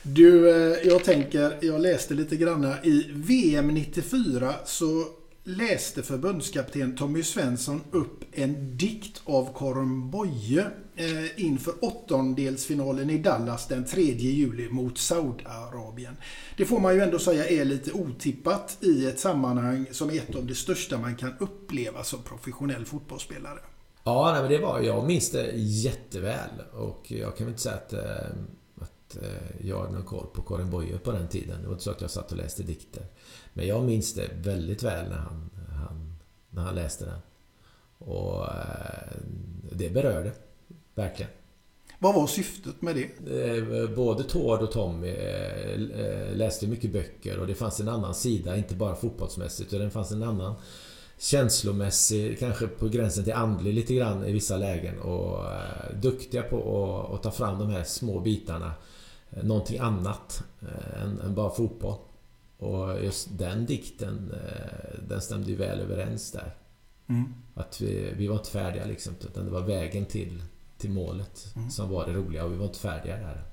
[0.03, 5.05] Du, eh, jag tänker, jag läste lite granna i VM 94 så
[5.57, 13.67] läste förbundskapten Tommy Svensson upp en dikt av Karin Boye eh, inför åttondelsfinalen i Dallas
[13.67, 16.17] den 3 juli mot Saudiarabien.
[16.57, 20.35] Det får man ju ändå säga är lite otippat i ett sammanhang som är ett
[20.35, 23.59] av de största man kan uppleva som professionell fotbollsspelare.
[24.03, 27.75] Ja, nej, men det var, jag minns det jätteväl och jag kan väl inte säga
[27.75, 27.99] att, eh,
[28.75, 31.61] att eh, jag hade någon koll på Karin Boye på den tiden.
[31.61, 33.05] Det var inte så att jag satt och läste dikter.
[33.53, 36.13] Men jag minns det väldigt väl när han, han
[36.49, 37.19] när han läste den.
[37.97, 39.17] Och eh,
[39.71, 40.31] det berörde.
[40.95, 41.31] Verkligen.
[41.99, 43.09] Vad var syftet med det?
[43.47, 48.57] Eh, både Tord och Tommy eh, läste mycket böcker och det fanns en annan sida,
[48.57, 50.55] inte bara fotbollsmässigt, utan det fanns en annan
[51.17, 55.45] känslomässig, kanske på gränsen till andlig lite grann i vissa lägen och
[56.01, 58.73] duktiga på att ta fram de här små bitarna.
[59.43, 60.43] Någonting annat
[61.01, 61.95] än bara fotboll.
[62.60, 66.55] Och just den dikten, eh, den stämde ju väl överens där.
[67.10, 67.34] Mm.
[67.53, 70.43] Att vi, vi var inte färdiga liksom, utan det var vägen till,
[70.78, 71.70] till målet mm.
[71.70, 73.43] som var det roliga och vi var inte färdiga där.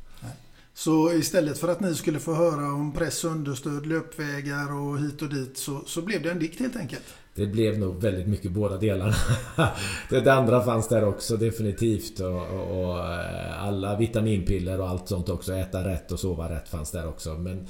[0.74, 5.28] Så istället för att ni skulle få höra om press, understöd, löpvägar och hit och
[5.28, 7.04] dit så, så blev det en dikt helt enkelt?
[7.34, 9.14] Det blev nog väldigt mycket båda delarna.
[10.10, 12.20] det andra fanns där också definitivt.
[12.20, 15.52] Och, och, och, eh, alla vitaminpiller och allt sånt också.
[15.52, 17.34] Äta rätt och sova rätt fanns där också.
[17.34, 17.66] Men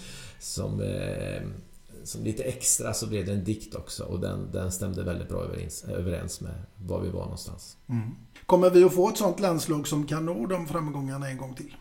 [0.46, 1.42] som, eh,
[2.04, 5.44] som lite extra så blev det en dikt också och den, den stämde väldigt bra
[5.44, 7.76] överens, överens med var vi var någonstans.
[7.88, 8.10] Mm.
[8.46, 11.76] Kommer vi att få ett sånt landslag som kan nå de framgångarna en gång till?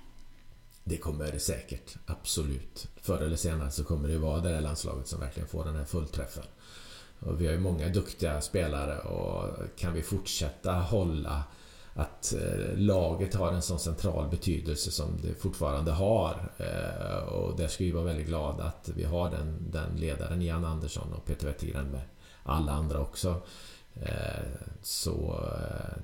[0.84, 2.88] Det kommer det säkert, absolut.
[3.01, 5.86] Förr eller senare så kommer det vara det där landslaget som verkligen får den här
[5.86, 6.43] fullträffen.
[7.20, 11.43] Och vi har ju många duktiga spelare och kan vi fortsätta hålla
[11.97, 16.51] att eh, laget har en sån central betydelse som det fortfarande har.
[16.57, 20.65] Eh, och där ska vi vara väldigt glada att vi har den, den ledaren Jan
[20.65, 22.01] Andersson och Peter Wettergren med
[22.43, 23.41] alla andra också.
[23.93, 24.09] Eh,
[24.81, 25.39] så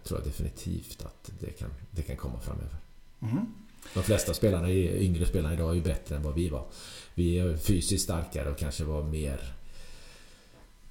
[0.03, 2.77] tror jag definitivt att det kan, det kan komma framöver.
[3.21, 3.53] Mm.
[3.93, 6.65] De flesta spelarna, yngre spelarna idag är ju bättre än vad vi var.
[7.13, 9.53] Vi är fysiskt starkare och kanske var mer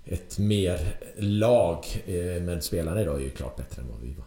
[0.04, 1.84] ett mer lag.
[2.42, 4.24] Men spelarna idag är ju klart bättre än vad vi var.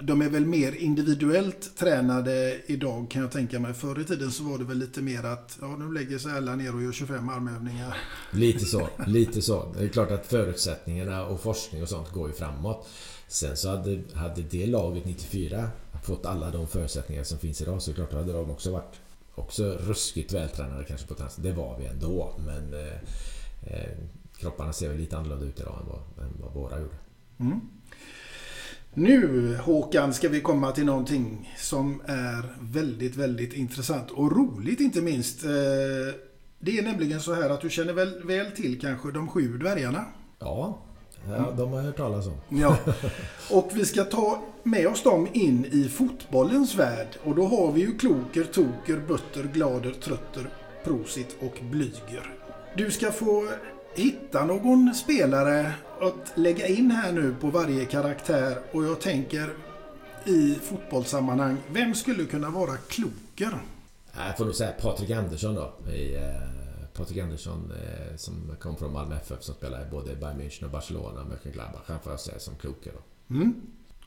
[0.00, 3.74] De är väl mer individuellt tränade idag kan jag tänka mig.
[3.74, 6.56] Förr i tiden så var det väl lite mer att ja, nu lägger sig alla
[6.56, 7.96] ner och gör 25 armövningar.
[8.32, 9.74] Lite så, lite så.
[9.78, 12.88] Det är klart att förutsättningarna och forskning och sånt går ju framåt.
[13.28, 15.70] Sen så hade, hade det laget 94
[16.04, 19.00] fått alla de förutsättningar som finns idag så klart hade de också varit
[19.34, 22.94] också ruskigt vältränade kanske på ett Det var vi ändå men eh,
[23.62, 23.98] eh,
[24.36, 26.96] kropparna ser väl lite annorlunda ut idag än vad, än vad våra gjorde.
[27.38, 27.60] Mm.
[28.96, 35.02] Nu Håkan ska vi komma till någonting som är väldigt, väldigt intressant och roligt inte
[35.02, 35.44] minst.
[35.44, 35.50] Eh,
[36.58, 40.04] det är nämligen så här att du känner väl, väl till kanske de sju dvärgarna?
[40.38, 40.78] Ja,
[41.28, 42.36] ja de har jag hört talas om.
[42.48, 42.76] Ja.
[43.50, 47.08] Och vi ska ta med oss dem in i fotbollens värld.
[47.24, 50.48] Och då har vi ju Kloker, Toker, Butter, Glader, Trötter,
[50.84, 52.34] Prosit och Blyger.
[52.76, 53.48] Du ska få
[53.98, 59.50] hitta någon spelare att lägga in här nu på varje karaktär och jag tänker
[60.24, 63.58] i fotbollssammanhang, vem skulle kunna vara kloker?
[64.16, 65.90] Jag får nog säga Patrik Andersson då.
[65.92, 66.22] I, eh,
[66.94, 71.24] Patrik Andersson eh, som kom från Malmö FF som spelar både Bayern München och Barcelona,
[71.24, 71.82] Mönchengladbach.
[71.86, 73.34] Han får jag säga som kloker då.
[73.34, 73.54] Mm.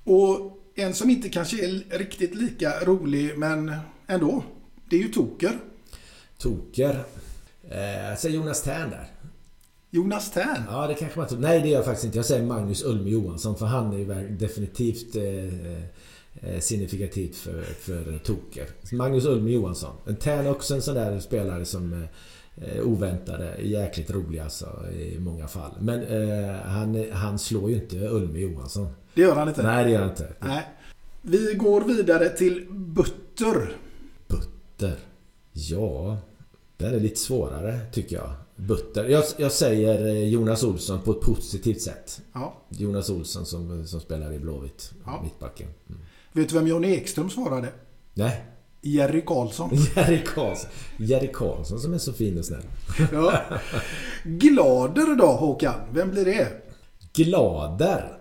[0.03, 3.75] Och en som inte kanske är riktigt lika rolig men
[4.07, 4.43] ändå.
[4.89, 5.59] Det är ju Toker.
[6.37, 7.03] Toker.
[7.69, 9.11] Eh, jag säger Jonas Tern där.
[9.91, 10.63] Jonas Tern?
[10.69, 11.39] Ja, det kanske man tror.
[11.39, 12.17] Nej, det gör jag faktiskt inte.
[12.17, 18.17] Jag säger Magnus Ulm Johansson för han är ju definitivt eh, eh, signifikativt för, för
[18.17, 18.67] Toker.
[18.91, 19.95] Magnus Ulm Johansson.
[20.07, 22.07] En Tern också en sån där spelare som
[22.61, 25.71] eh, oväntade, jäkligt rolig alltså i många fall.
[25.79, 28.87] Men eh, han, han slår ju inte Ulm Johansson.
[29.13, 29.63] Det gör han inte?
[29.63, 30.33] Nej, det gör han inte.
[30.39, 30.67] Nej.
[31.21, 33.77] Vi går vidare till Butter.
[34.27, 34.95] Butter?
[35.51, 36.17] Ja,
[36.77, 38.33] den är lite svårare tycker jag.
[38.57, 39.05] Butter.
[39.09, 42.21] Jag, jag, säger eh, Jonas Olsson på ett positivt sätt.
[42.33, 42.53] Ja.
[42.69, 44.91] Jonas Olsson som, som spelar i Blåvitt.
[45.05, 45.21] Ja.
[45.23, 45.67] Mittbacken.
[45.89, 46.01] Mm.
[46.33, 47.67] Vet du vem Johnny Ekström svarade?
[48.13, 48.45] Nej.
[48.81, 49.69] Jerry Karlsson.
[49.95, 50.69] Jerry Karlsson.
[50.97, 52.63] Jerry Karlsson som är så fin och snäll.
[53.11, 53.41] ja.
[54.23, 55.75] Glader då Håkan?
[55.93, 56.47] Vem blir det?
[57.13, 58.17] Glader?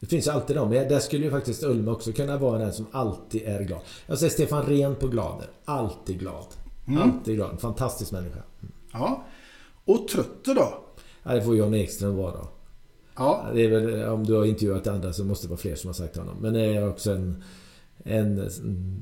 [0.00, 0.70] Det finns ju alltid de.
[0.70, 3.80] Där skulle ju faktiskt Ulma också kunna vara den som alltid är glad.
[4.06, 5.50] Jag säger Stefan Rehn på Glader.
[5.64, 6.46] Alltid glad.
[6.86, 7.02] Mm.
[7.02, 7.60] Alltid glad.
[7.60, 8.42] Fantastisk människa.
[8.92, 9.24] Ja.
[9.88, 10.84] Och Trötter då?
[11.22, 12.46] Ja, det får John Ekström vara.
[13.16, 13.46] Ja.
[13.54, 15.94] Det är väl, om du har intervjuat andra så måste det vara fler som har
[15.94, 16.36] sagt honom.
[16.40, 17.42] Men det är också en...
[18.04, 18.34] en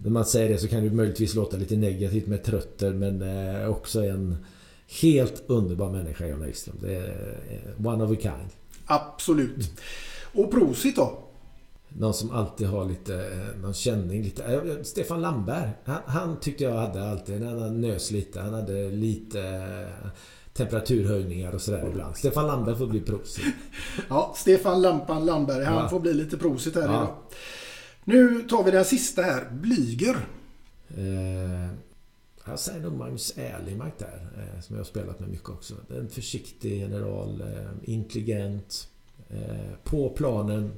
[0.03, 3.23] när man säger det så kan det möjligtvis låta lite negativt med trötter men
[3.69, 4.37] också en
[5.01, 6.77] helt underbar människa Jan Ekström.
[6.81, 8.51] Det är one of a kind.
[8.87, 9.81] Absolut.
[10.35, 11.19] Och prosit då?
[11.99, 13.31] Någon som alltid har lite,
[13.63, 14.85] någon känning lite.
[14.85, 15.71] Stefan Lamberg.
[15.85, 18.41] Han, han tyckte jag hade alltid, han nös lite.
[18.41, 19.41] Han hade lite
[20.57, 22.17] temperaturhöjningar och sådär ibland.
[22.17, 23.45] Stefan Landberg får bli prosit.
[24.09, 25.65] Ja, Stefan Lampan Landberg.
[25.65, 25.89] Han ja.
[25.89, 26.89] får bli lite prosit här ja.
[26.89, 27.17] idag.
[28.05, 29.51] Nu tar vi den sista här.
[29.51, 30.17] Blyger.
[30.97, 31.71] Eh,
[32.45, 34.29] jag säger nog Magnus Erlimark där.
[34.37, 35.75] Eh, som jag har spelat med mycket också.
[35.91, 37.41] En försiktig general.
[37.41, 38.89] Eh, intelligent.
[39.29, 40.73] Eh, på planen.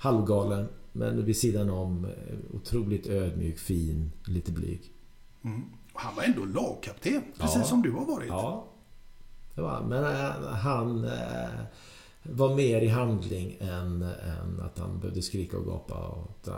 [0.00, 0.68] Halvgalen.
[0.92, 4.92] Men vid sidan om eh, otroligt ödmjuk, fin, lite blyg.
[5.44, 5.64] Mm.
[5.92, 7.64] Han var ändå lagkapten, precis ja.
[7.64, 8.28] som du har varit.
[8.28, 8.68] Ja,
[9.54, 11.10] det var Men äh, han äh,
[12.22, 16.48] var mer i handling än, än, att han behövde skrika och gapa och,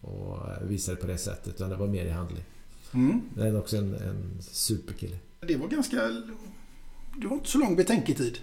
[0.00, 1.54] och visa det på det sättet.
[1.54, 2.44] Utan det var mer i handling.
[2.94, 3.20] Mm.
[3.38, 5.18] Är också en, en superkille.
[5.40, 5.96] Det var ganska...
[7.16, 8.38] Det var inte så lång betänketid.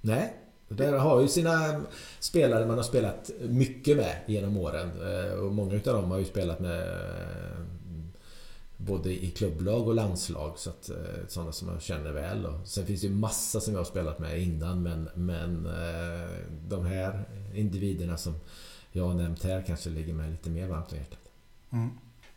[0.00, 0.43] Nej.
[0.76, 1.84] Där har ju sina
[2.20, 4.90] spelare man har spelat mycket med genom åren.
[5.02, 7.58] Eh, och många utav dem har ju spelat med eh,
[8.76, 10.52] både i klubblag och landslag.
[10.56, 10.96] Så att, eh,
[11.28, 12.46] sådana som jag känner väl.
[12.46, 15.68] Och sen finns det ju massa som jag har spelat med innan men, men
[16.68, 18.34] de här individerna som
[18.92, 21.18] jag har nämnt här kanske ligger mig lite mer varmt om hjärtat.
[21.72, 21.90] Mm.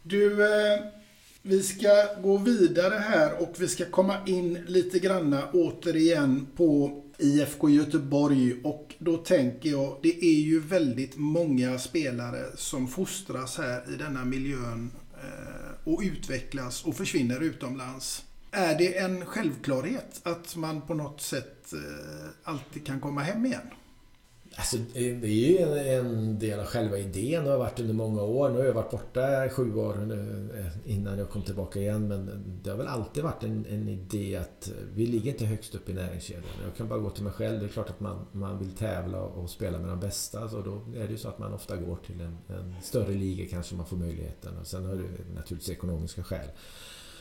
[0.03, 0.38] Du,
[1.41, 7.70] vi ska gå vidare här och vi ska komma in lite granna återigen på IFK
[7.70, 13.95] Göteborg och då tänker jag det är ju väldigt många spelare som fostras här i
[13.95, 18.24] denna miljön eh, och utvecklas och försvinner utomlands.
[18.51, 23.70] Är det en självklarhet att man på något sätt eh, alltid kan komma hem igen?
[24.58, 28.49] Alltså, det är ju en, del av själva idén och har varit under många år.
[28.49, 32.08] Nu har jag varit borta sju år nu, eh, innan jag kom tillbaka igen.
[32.08, 35.76] Men det har väl alltid varit en, en idé att eh, vi ligger inte högst
[35.76, 36.43] upp i näringskedjan.
[36.64, 37.60] Jag kan bara gå till mig själv.
[37.60, 40.49] Det är klart att man, man vill tävla och spela med de bästa.
[40.49, 43.45] Så då är det ju så att man ofta går till en, en större liga
[43.49, 44.58] kanske man får möjligheten.
[44.58, 46.49] Och sen har det naturligtvis ekonomiska skäl.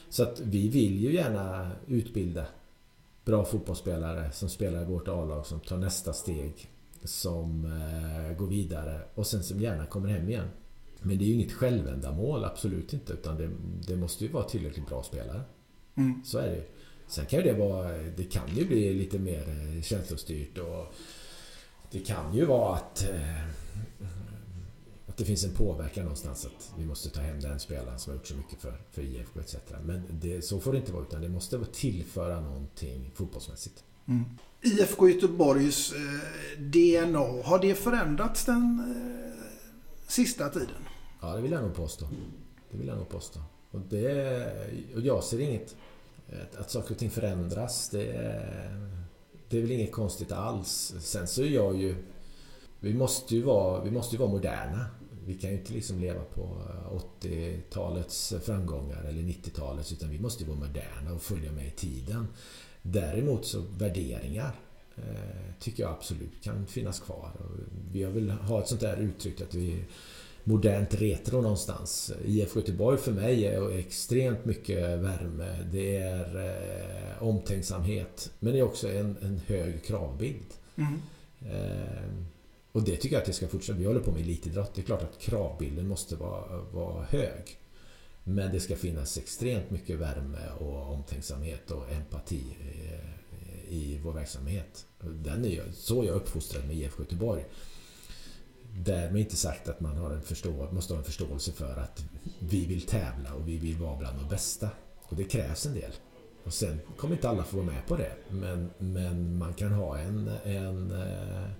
[0.09, 2.47] Så att vi vill ju gärna utbilda
[3.25, 6.71] bra fotbollsspelare som spelar i vårt A-lag som tar nästa steg
[7.07, 10.49] som eh, går vidare och sen som gärna kommer hem igen.
[11.03, 13.13] Men det är ju inget självändamål, absolut inte.
[13.13, 13.51] Utan det,
[13.87, 15.41] det måste ju vara tillräckligt bra spelare.
[15.95, 16.25] Mm.
[16.25, 16.65] Så är det ju.
[17.07, 17.93] Sen kan ju det vara...
[18.17, 20.95] Det kan ju bli lite mer eh, känslostyrt och...
[21.91, 23.09] Det kan ju vara att...
[23.11, 23.47] Eh,
[25.07, 28.17] att det finns en påverkan någonstans att vi måste ta hem den spelaren som har
[28.17, 29.57] gjort så mycket för, för IFK etc.
[29.85, 33.85] Men det, så får det inte vara utan det måste tillföra någonting fotbollsmässigt.
[34.09, 34.25] Mm.
[34.63, 39.45] IFK Göteborgs eh, DNA, har det förändrats den eh,
[40.09, 40.87] sista tiden?
[41.21, 42.07] Ja, det vill jag nog påstå.
[42.71, 43.41] Det vill jag nog påstå.
[43.71, 44.47] Och, det,
[44.95, 45.77] och jag ser inget...
[46.29, 48.03] Eh, att saker och ting förändras, det,
[49.49, 50.95] det är väl inget konstigt alls.
[51.01, 51.95] Sen så är jag ju...
[52.81, 54.87] Vi måste ju vara, vi måste ju vara moderna.
[55.25, 60.43] Vi kan ju inte liksom leva på eh, 80-talets framgångar eller 90-talets utan vi måste
[60.43, 62.27] ju vara moderna och följa med i tiden.
[62.93, 64.55] Däremot så värderingar
[64.97, 67.31] eh, tycker jag absolut kan finnas kvar.
[67.93, 69.85] Vi har väl ha ett sånt där uttryck att vi är
[70.45, 72.13] modernt retro någonstans.
[72.25, 75.57] IF Göteborg för mig är extremt mycket värme.
[75.73, 78.31] Det är eh, omtänksamhet.
[78.39, 80.55] Men det är också en, en hög kravbild.
[80.77, 81.01] Mm.
[81.41, 82.13] Eh,
[82.73, 83.79] och det tycker jag att det ska fortsätta.
[83.79, 84.75] Vi håller på med elitidrott.
[84.75, 87.59] Det är klart att kravbilden måste vara, vara hög.
[88.29, 94.87] Men det ska finnas extremt mycket värme och omtänksamhet och empati eh, i vår verksamhet.
[95.01, 97.45] Den är jag, så jag uppfostrad med IFK Göteborg.
[98.73, 102.05] Därmed inte sagt att man har en förstå, måste ha en förståelse för att
[102.39, 104.69] vi vill tävla och vi vill vara bland de bästa.
[105.03, 105.93] Och det krävs en del.
[106.45, 108.13] Och sen kommer inte alla få vara med på det.
[108.31, 111.51] Men, men man kan ha en, en, eh,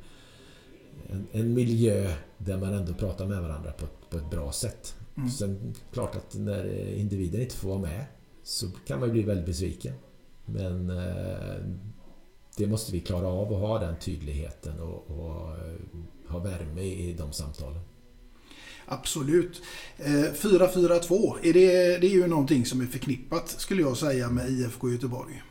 [1.11, 4.95] en, en miljö där man ändå pratar med varandra på, på ett bra sätt.
[5.17, 5.31] Mm.
[5.31, 8.05] Sen klart att när individen inte får vara med
[8.43, 9.95] så kan man bli väldigt besviken.
[10.45, 11.57] Men eh,
[12.57, 15.75] det måste vi klara av och ha den tydligheten och, och eh,
[16.29, 17.81] ha värme i de samtalen.
[18.87, 19.63] Absolut.
[19.99, 24.51] 4-4-2, eh, är det, det är ju någonting som är förknippat skulle jag säga med
[24.51, 25.43] IFK Göteborg.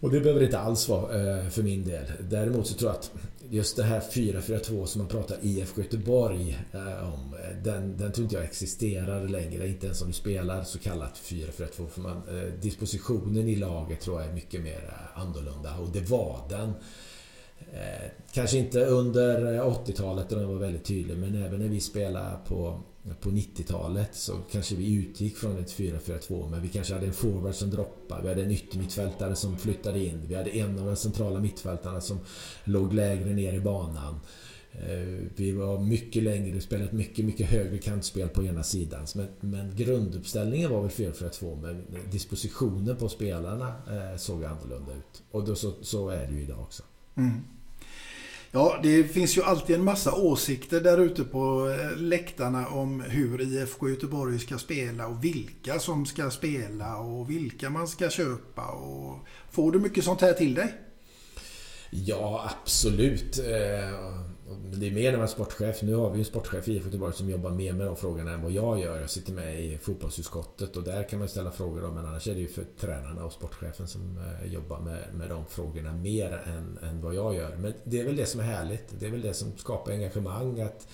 [0.00, 2.04] Och det behöver det inte alls vara eh, för min del.
[2.20, 3.10] Däremot så tror jag att
[3.50, 7.34] just det här 4-4-2 som man pratar IFK Göteborg eh, om.
[7.34, 9.68] Eh, den, den tror inte jag existerar längre.
[9.68, 11.88] Inte ens om du spelar så kallat 4-4-2.
[11.88, 12.22] För man,
[12.62, 15.76] dispositionen i laget tror jag är mycket mer annorlunda.
[15.76, 16.72] Och det var den
[18.32, 22.80] kanske inte under 80-talet då den var väldigt tydlig men även när vi spelade på,
[23.20, 27.54] på 90-talet så kanske vi utgick från ett 4-4-2 men vi kanske hade en forward
[27.54, 31.40] som droppade, vi hade en yttermittfältare som flyttade in, vi hade en av de centrala
[31.40, 32.18] mittfältarna som
[32.64, 34.20] låg lägre ner i banan.
[34.72, 39.06] Eh, vi var mycket längre, spelat mycket, mycket högre kantspel på ena sidan.
[39.14, 45.22] Men, men grunduppställningen var väl 4-4-2 men dispositionen på spelarna eh, såg annorlunda ut.
[45.30, 46.82] Och då, så, så är det ju idag också.
[47.16, 47.32] Mm.
[48.56, 53.40] Ja, det finns ju alltid en massa åsikter där ute på eh, läktarna om hur
[53.40, 58.66] IFK Göteborg ska spela och vilka som ska spela och vilka man ska köpa.
[58.66, 59.18] Och
[59.50, 60.74] får du mycket sånt här till dig?
[61.90, 63.38] Ja, absolut.
[63.38, 65.82] Eh, det är mer när man är sportchef.
[65.82, 68.42] Nu har vi en sportchef i IFK Göteborg som jobbar mer med de frågorna än
[68.42, 69.00] vad jag gör.
[69.00, 71.94] Jag sitter med i fotbollsutskottet och där kan man ställa frågor om.
[71.94, 75.46] Men annars är det ju för tränarna och sportchefen som eh, jobbar med, med de
[75.46, 77.56] frågorna mer än, än vad jag gör.
[77.56, 79.00] Men det är väl det som är härligt.
[79.00, 80.60] Det är väl det som skapar engagemang.
[80.60, 80.88] Att,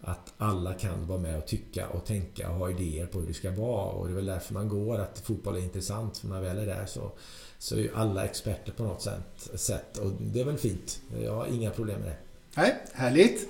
[0.00, 3.34] att alla kan vara med och tycka och tänka och ha idéer på hur det
[3.34, 3.90] ska vara.
[3.90, 4.98] Och det är väl därför man går.
[4.98, 6.18] Att fotboll är intressant.
[6.18, 7.12] För när man väl är där så,
[7.58, 9.08] så är ju alla experter på något
[9.54, 9.98] sätt.
[9.98, 11.00] Och det är väl fint.
[11.22, 12.27] Jag har inga problem med det.
[12.58, 13.48] Nej, härligt.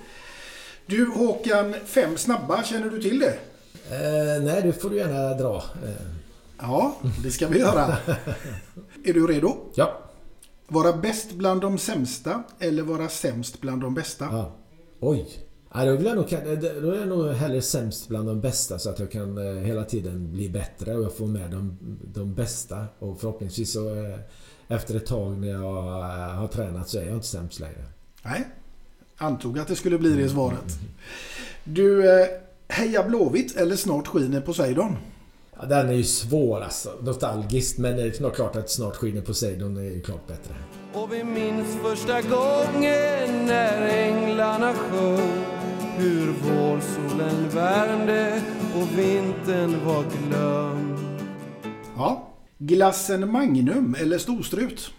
[0.85, 3.33] Du Håkan, fem snabba, känner du till det?
[3.95, 5.55] Eh, nej, det får du gärna dra.
[5.57, 6.05] Eh.
[6.59, 7.97] Ja, det ska vi göra.
[9.05, 9.57] är du redo?
[9.75, 9.99] Ja.
[10.67, 14.27] Vara bäst bland de sämsta eller vara sämst bland de bästa?
[14.31, 14.55] Ja.
[14.99, 15.27] Oj.
[15.73, 16.29] Ja, då, vill jag nog,
[16.81, 19.83] då är jag nog hellre sämst bland de bästa så att jag kan eh, hela
[19.83, 21.77] tiden bli bättre och jag får med de,
[22.13, 22.85] de bästa.
[22.99, 24.19] Och förhoppningsvis så eh,
[24.67, 26.01] efter ett tag när jag
[26.33, 27.83] har tränat så är jag inte sämst längre.
[28.23, 28.47] Nej,
[29.21, 30.79] Antog att det skulle bli det svaret.
[31.63, 32.27] Du, eh,
[32.67, 34.97] heja Blåvitt eller snart skiner Poseidon?
[35.59, 36.89] Ja, den är ju svår alltså.
[37.01, 37.77] Nostalgiskt.
[37.77, 40.53] Men det är klart att snart skiner Poseidon är ju klart bättre.
[40.93, 45.45] Och vi minns första gången när änglarna sjöng
[45.97, 48.41] hur vårsolen värmde
[48.75, 50.99] och vintern var glömd.
[51.95, 52.29] Ja.
[52.57, 54.91] Glassen Magnum eller storstrut?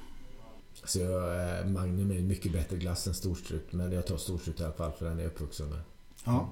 [0.85, 3.73] Så eh, Magnum är en mycket bättre glass än storstrut.
[3.73, 5.81] Men jag tar storstrut i alla fall för den är jag uppvuxen med.
[6.25, 6.49] Ja.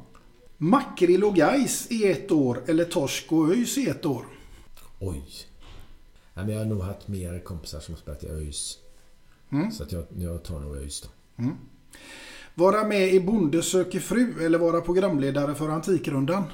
[0.57, 4.27] Makrill och gais i ett år eller torsk och ÖIS i ett år?
[4.99, 5.25] Oj.
[6.35, 8.79] Ja, men jag har nog haft mer kompisar som har spelat i ÖIS.
[9.51, 9.73] Mm.
[9.73, 11.09] Så att jag, jag tar nog ÖIS då.
[11.43, 11.57] Mm.
[12.55, 16.45] Vara med i Bonde söker fru eller vara programledare för Antikrundan?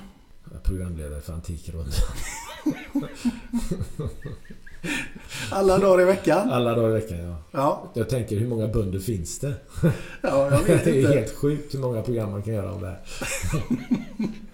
[0.62, 1.92] Programledare för Antikrundan.
[5.50, 6.50] Alla dagar i veckan?
[6.50, 7.36] Alla dagar i veckan, ja.
[7.50, 7.90] ja.
[7.94, 9.54] Jag tänker, hur många bönder finns det?
[10.22, 10.90] Ja, jag vet inte.
[10.90, 13.00] Det är helt sjukt hur många program man kan göra om det här.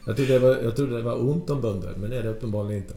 [0.06, 2.28] Jag trodde det var, jag trodde det var ont om bönder, men det är det
[2.28, 2.94] uppenbarligen inte.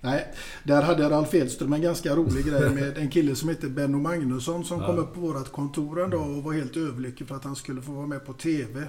[0.00, 0.26] Nej,
[0.64, 4.64] där hade Ralf Edström en ganska rolig grej med en kille som heter Benno Magnusson
[4.64, 4.86] som ja.
[4.86, 7.82] kom upp på vårt kontor en dag och var helt överlycklig för att han skulle
[7.82, 8.82] få vara med på TV.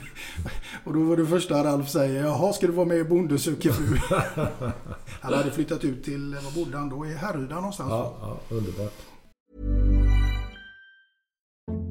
[0.84, 3.72] Och då var det första Ralf säger, jaha ska du vara med i Bonde söker
[3.72, 3.98] fru?
[5.20, 7.06] han hade flyttat ut till, var bodde han då?
[7.06, 7.90] I Härryda någonstans?
[7.90, 8.92] Ja, ja, underbart.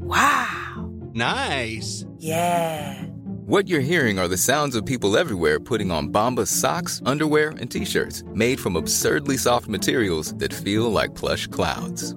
[0.02, 1.14] Wow!
[1.14, 2.06] Nice!
[2.20, 3.12] Yeah!
[3.52, 7.70] What you're hearing are the sounds of people everywhere putting on Bombas socks, underwear and
[7.70, 12.16] t-shirts made from absurdly soft materials that feel like plush clouds.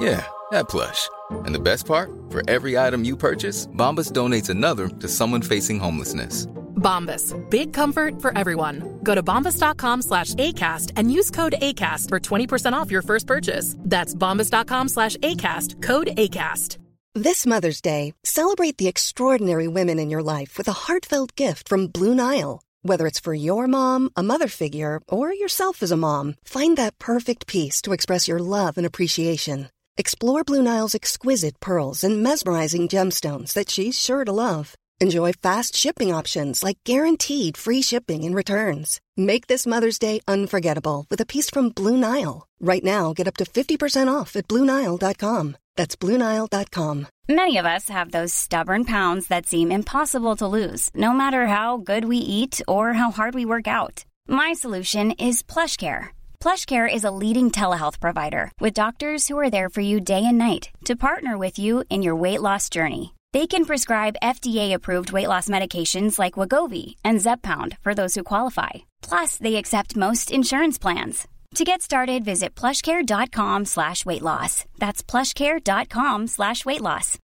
[0.00, 1.08] Yeah, that plush.
[1.30, 5.78] And the best part, for every item you purchase, Bombas donates another to someone facing
[5.78, 6.46] homelessness.
[6.76, 8.98] Bombas, big comfort for everyone.
[9.02, 13.76] Go to bombas.com slash ACAST and use code ACAST for 20% off your first purchase.
[13.80, 16.78] That's bombas.com slash ACAST, code ACAST.
[17.14, 21.86] This Mother's Day, celebrate the extraordinary women in your life with a heartfelt gift from
[21.86, 22.60] Blue Nile.
[22.82, 26.98] Whether it's for your mom, a mother figure, or yourself as a mom, find that
[26.98, 29.68] perfect piece to express your love and appreciation.
[29.96, 34.74] Explore Blue Nile's exquisite pearls and mesmerizing gemstones that she's sure to love.
[35.00, 39.00] Enjoy fast shipping options like guaranteed free shipping and returns.
[39.16, 42.48] Make this Mother's Day unforgettable with a piece from Blue Nile.
[42.58, 45.56] Right now, get up to 50% off at BlueNile.com.
[45.76, 47.06] That's BlueNile.com.
[47.28, 51.76] Many of us have those stubborn pounds that seem impossible to lose, no matter how
[51.76, 54.04] good we eat or how hard we work out.
[54.26, 56.08] My solution is PlushCare
[56.44, 60.36] PlushCare is a leading telehealth provider with doctors who are there for you day and
[60.36, 63.14] night to partner with you in your weight loss journey.
[63.32, 68.72] They can prescribe FDA-approved weight loss medications like Wagovi and Zepbound for those who qualify.
[69.00, 71.26] Plus, they accept most insurance plans.
[71.54, 74.66] To get started, visit plushcare.com slash weight loss.
[74.78, 77.18] That's plushcare.com slash weight loss.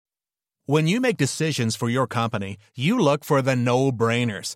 [0.65, 4.55] When you make decisions for your company, you look for the no-brainers.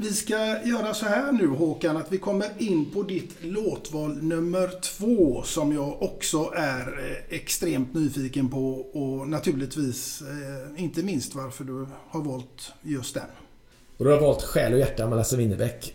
[0.00, 4.80] Vi ska göra så här nu Håkan, att vi kommer in på ditt låtval nummer
[4.80, 11.64] två som jag också är eh, extremt nyfiken på och naturligtvis eh, inte minst varför
[11.64, 13.24] du har valt just den.
[13.96, 15.94] Och du har valt Själ och hjärta med Lasse Winnerbäck.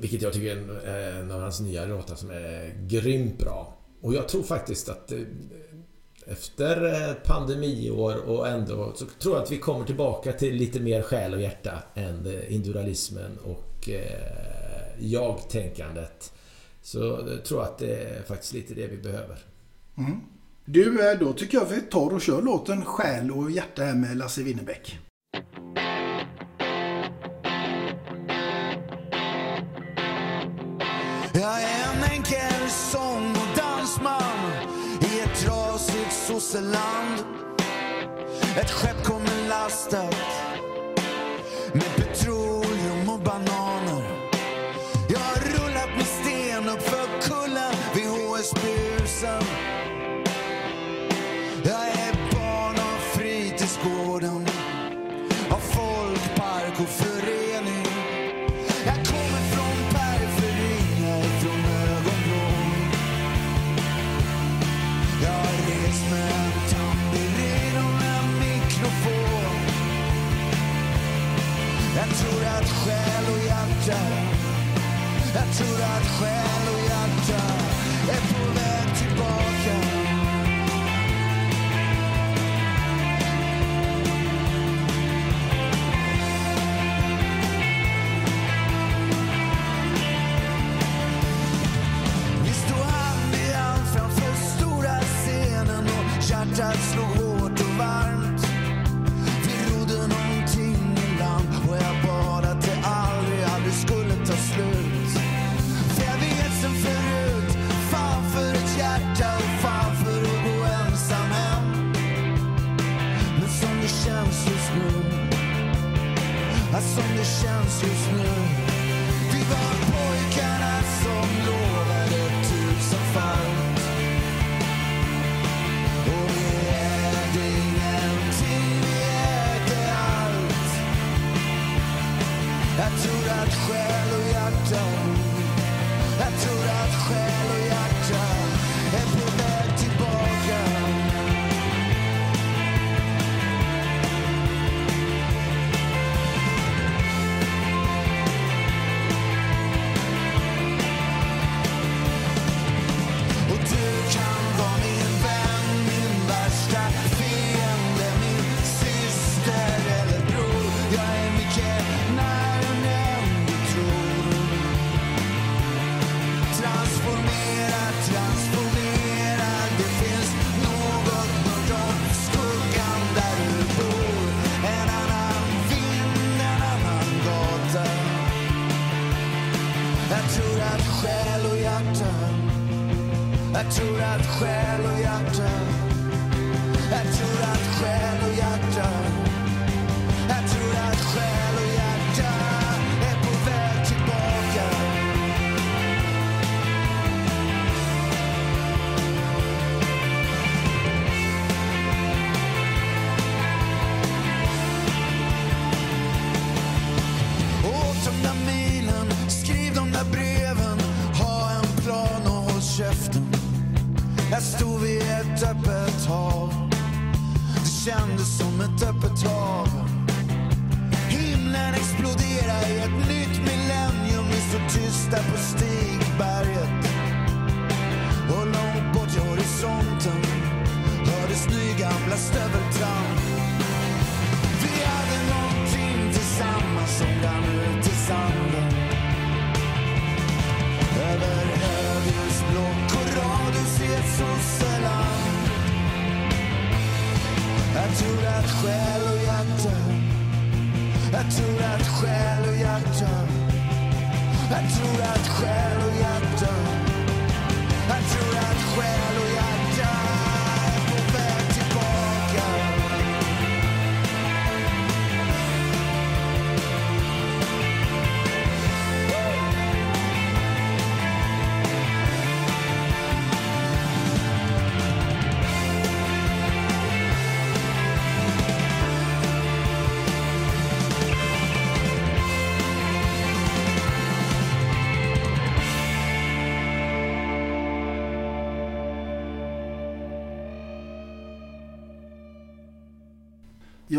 [0.00, 3.74] Vilket jag tycker är eh, en av hans nya låtar som är grymt bra.
[4.00, 5.12] Och jag tror faktiskt att
[6.26, 11.34] efter pandemiår och ändå så tror jag att vi kommer tillbaka till lite mer själ
[11.34, 13.88] och hjärta än individualismen och
[14.98, 16.32] jag-tänkandet.
[16.82, 19.38] Så jag tror att det är faktiskt lite det vi behöver.
[19.98, 20.20] Mm.
[20.64, 24.42] Du, då tycker jag vi tar och kör låten Själ och hjärta här med Lasse
[24.42, 24.98] Winnerbäck.
[31.34, 33.45] Jag är en enkel sång
[36.56, 37.24] trasigt.
[38.56, 40.16] Ett skepp kommer lastat
[41.72, 44.04] med petroleum och bananer.
[45.08, 49.42] Jag har rullat med sten upp för kullen vid HSB-husen.
[51.64, 54.05] Jag är barn av fritidsgård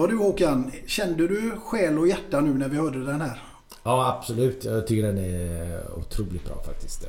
[0.07, 3.43] du Håkan, kände du själ och hjärta nu när vi hörde den här?
[3.83, 4.65] Ja absolut.
[4.65, 7.07] Jag tycker den är otroligt bra faktiskt.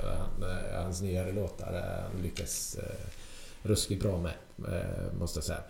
[0.75, 3.09] Hans nyare låtar han lyckas eh,
[3.63, 4.33] ruskigt bra med.
[4.59, 5.61] Eh, måste jag säga.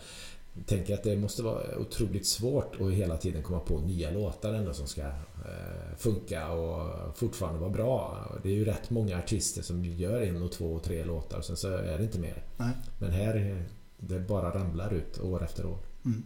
[0.67, 4.75] Tänker att det måste vara otroligt svårt att hela tiden komma på nya låtar ändå
[4.75, 8.27] som ska eh, funka och fortfarande vara bra.
[8.43, 11.45] Det är ju rätt många artister som gör en och två och tre låtar och
[11.45, 12.43] sen så är det inte mer.
[12.57, 12.73] Nej.
[12.99, 13.63] Men här,
[13.99, 15.79] det bara ramlar ut år efter år.
[16.05, 16.23] Mm.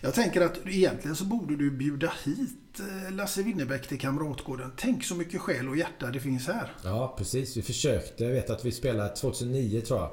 [0.00, 4.72] Jag tänker att egentligen så borde du bjuda hit eh, Lasse Winnerbäck till Kamratgården.
[4.76, 6.72] Tänk så mycket själ och hjärta det finns här.
[6.84, 7.56] Ja, precis.
[7.56, 8.24] Vi försökte.
[8.24, 10.10] Jag vet att vi spelade 2009 tror jag.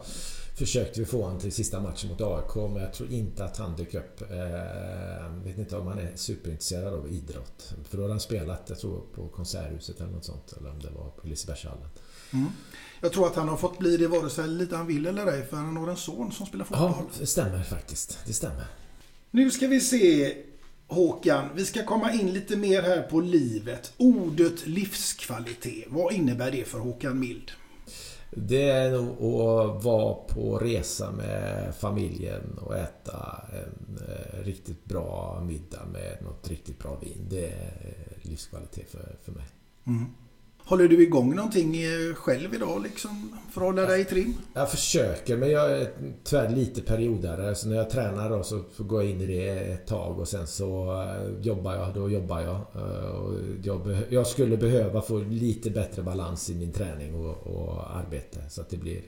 [0.57, 3.75] Försökte vi få honom till sista matchen mot AIK men jag tror inte att han
[3.75, 4.21] dök upp.
[4.29, 7.73] Jag eh, vet inte om han är superintresserad av idrott.
[7.89, 10.53] För då hade han spelat, jag tror på Konserthuset eller något sånt.
[10.59, 11.87] Eller om det var på Lisebergshallen.
[12.33, 12.47] Mm.
[13.01, 15.45] Jag tror att han har fått bli det vare sig lite han vill eller ej
[15.45, 16.93] för han har en son som spelar fotboll.
[16.97, 18.19] Ja, det stämmer faktiskt.
[18.25, 18.65] Det stämmer.
[19.36, 20.36] Nu ska vi se
[20.88, 23.93] Håkan, vi ska komma in lite mer här på livet.
[23.97, 27.51] Ordet livskvalitet, vad innebär det för Håkan Mild?
[28.31, 35.43] Det är nog att vara på resa med familjen och äta en eh, riktigt bra
[35.47, 37.27] middag med något riktigt bra vin.
[37.29, 39.45] Det är livskvalitet för, för mig.
[39.88, 40.05] Mm.
[40.66, 43.39] Håller du igång någonting eh, själv idag liksom?
[43.51, 44.34] För att hålla dig i trim?
[44.53, 45.93] Jag försöker men jag är
[46.24, 47.55] tyvärr lite periodare.
[47.55, 50.47] Så när jag tränar då så går jag in i det ett tag och sen
[50.47, 51.93] så eh, jobbar jag.
[51.93, 52.55] Då jobbar jag.
[53.86, 58.39] Eh, jag skulle behöva få lite bättre balans i min träning och, och arbete.
[58.49, 59.01] Så att det blir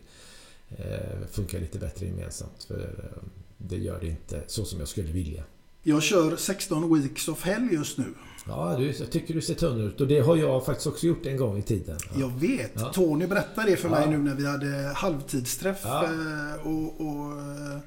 [1.32, 2.64] funkar lite bättre gemensamt.
[2.68, 3.10] För
[3.58, 5.44] det gör det inte så som jag skulle vilja.
[5.84, 8.14] Jag kör 16 weeks of hell just nu.
[8.48, 10.02] Ja, du, jag tycker du ser tunn ut.
[10.02, 11.98] Och det har jag faktiskt också gjort en gång i tiden.
[12.14, 12.20] Ja.
[12.20, 12.72] Jag vet.
[12.74, 12.92] Ja.
[12.94, 15.86] Tony berättade det för mig nu när vi hade halvtidsträff.
[15.86, 17.80] Eh, och, och, eh,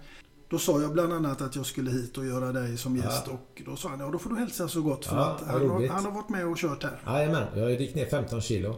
[0.51, 3.29] då sa jag bland annat att jag skulle hit och göra dig som gäst.
[3.29, 5.05] Och då sa han, ja då får du hälsa så gott.
[5.05, 7.01] För att han har, han, har, varit med och kört här.
[7.07, 8.77] Jajamän, jag gick ner 15 kilo.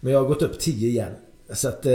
[0.00, 1.12] Men jag har gått upp 10 igen.
[1.52, 1.92] Så att, eh,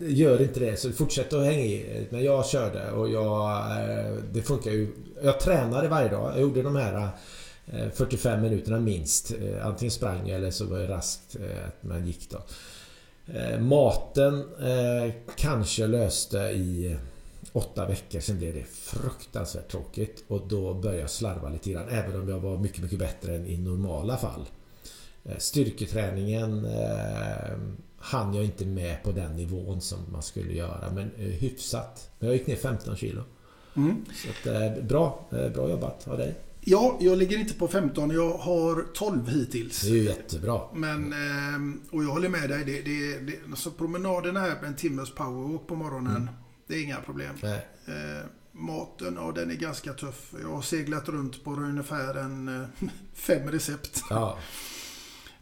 [0.00, 0.76] gör inte det.
[0.80, 2.06] Så fortsätt att hänga i.
[2.10, 3.50] Men jag körde och jag...
[3.50, 4.92] Eh, det funkar ju.
[5.22, 6.32] Jag tränade varje dag.
[6.32, 7.08] Jag gjorde de här
[7.94, 9.30] 45 eh, minuterna minst.
[9.30, 12.38] Eh, antingen sprang jag eller så var det raskt eh, att man gick då.
[13.60, 14.44] Maten
[15.36, 16.96] kanske löste i
[17.52, 18.20] åtta veckor.
[18.20, 21.88] Sen blev det fruktansvärt tråkigt och då började jag slarva lite grann.
[21.88, 24.46] Även om jag var mycket, mycket bättre än i normala fall.
[25.38, 27.58] Styrketräningen eh,
[27.98, 30.90] hann jag inte med på den nivån som man skulle göra.
[30.94, 32.10] Men eh, hyfsat.
[32.18, 33.22] Men jag gick ner 15 kilo.
[33.76, 34.04] Mm.
[34.14, 36.34] Så att, eh, bra, bra jobbat av dig.
[36.68, 38.10] Ja, jag ligger inte på 15.
[38.10, 39.80] Jag har 12 hittills.
[39.80, 40.60] Det är ju jättebra.
[40.74, 42.64] Men, ehm, och jag håller med dig.
[42.64, 46.16] Det, det, det, alltså promenaden här med en timmes powerwalk på morgonen.
[46.16, 46.28] Mm.
[46.66, 47.34] Det är inga problem.
[47.42, 47.66] Nej.
[47.86, 50.34] Eh, maten, ja den är ganska tuff.
[50.42, 52.68] Jag har seglat runt på ungefär en eh,
[53.14, 54.02] fem recept.
[54.10, 54.38] Ja.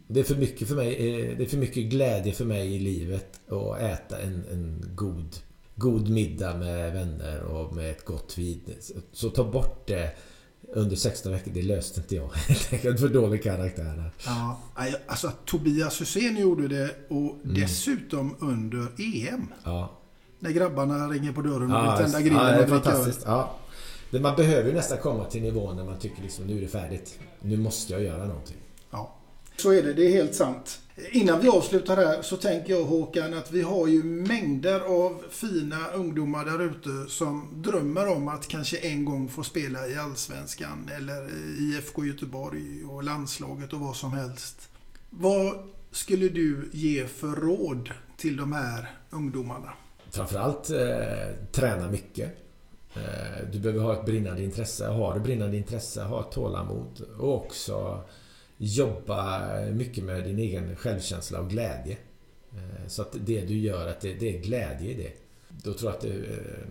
[0.07, 0.93] Det är för mycket för mig.
[0.93, 5.35] Eh, det är för mycket glädje för mig i livet att äta en, en god,
[5.75, 8.61] god middag med vänner och med ett gott vin.
[9.11, 10.15] Så ta bort det
[10.73, 12.29] under 16 veckor, det löste inte jag.
[12.47, 14.11] Helt enkelt för dålig karaktär.
[14.25, 14.59] Ja,
[15.07, 17.39] alltså Tobias Hysén gjorde det och mm.
[17.41, 19.47] dessutom under EM.
[19.63, 19.99] Ja.
[20.39, 23.21] När grabbarna ringer på dörren och ja, vill tända grillen ja, är fantastiskt.
[23.25, 23.57] Ja.
[24.11, 27.19] Man behöver ju nästan komma till nivån när man tycker liksom nu är det färdigt.
[27.41, 28.57] Nu måste jag göra någonting.
[28.91, 29.15] Ja,
[29.57, 29.93] så är det.
[29.93, 30.79] Det är helt sant.
[30.97, 35.87] Innan vi avslutar här så tänker jag Håkan att vi har ju mängder av fina
[35.91, 41.29] ungdomar där ute som drömmer om att kanske en gång få spela i Allsvenskan eller
[41.29, 44.69] i IFK Göteborg och landslaget och vad som helst.
[45.09, 45.53] Vad
[45.91, 49.73] skulle du ge för råd till de här ungdomarna?
[50.11, 52.37] Framförallt eh, träna mycket.
[52.95, 54.87] Eh, du behöver ha ett brinnande intresse.
[54.87, 58.03] Har du brinnande intresse, ha tålamod och också
[58.57, 59.41] jobba
[59.71, 61.97] mycket med din egen självkänsla och glädje.
[62.53, 65.13] Eh, så att det du gör, att det, det är glädje i det.
[65.63, 66.67] Då tror jag att det, eh,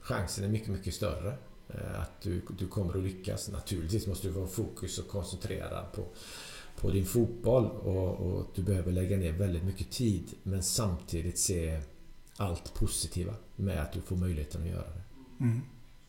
[0.00, 1.34] chansen är mycket, mycket större.
[1.68, 3.50] Eh, att du, du kommer att lyckas.
[3.50, 6.04] Naturligtvis måste du vara fokus och koncentrerad på,
[6.76, 11.80] på din fotboll och, och, du behöver lägga ner väldigt mycket tid men samtidigt se
[12.36, 15.02] allt positiva med att du får möjligheten att göra det.
[15.44, 15.60] Mm.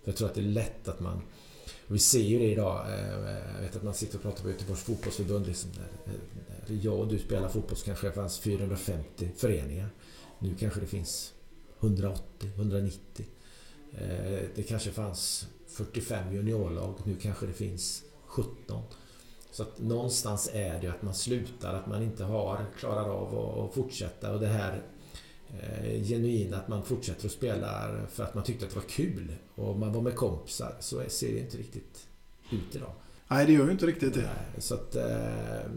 [0.04, 1.22] För jag tror att det är lätt att man
[1.92, 2.86] och vi ser ju det idag.
[2.89, 3.10] Eh,
[3.56, 5.48] jag vet att man sitter och pratar på Göteborgs fotbollsförbund.
[5.48, 6.14] Liksom där,
[6.68, 9.89] där jag och du spelar fotboll så kanske det fanns 450 föreningar.
[10.39, 11.34] Nu kanske det finns
[11.80, 13.26] 180, 190.
[13.92, 16.96] Eh, det kanske fanns 45 juniorlag.
[17.04, 18.84] Nu kanske det finns 17.
[19.52, 23.60] Så att någonstans är det ju att man slutar, att man inte har, klarar av
[23.60, 24.34] att fortsätta.
[24.34, 24.84] Och det här
[25.60, 29.36] eh, genuina att man fortsätter att spela för att man tyckte att det var kul
[29.56, 32.08] och man var med kompisar så ser det inte riktigt
[32.52, 32.91] ut idag.
[33.28, 34.30] Nej, det gör ju inte riktigt det.
[34.58, 34.95] Så att...
[34.95, 35.72] Eh,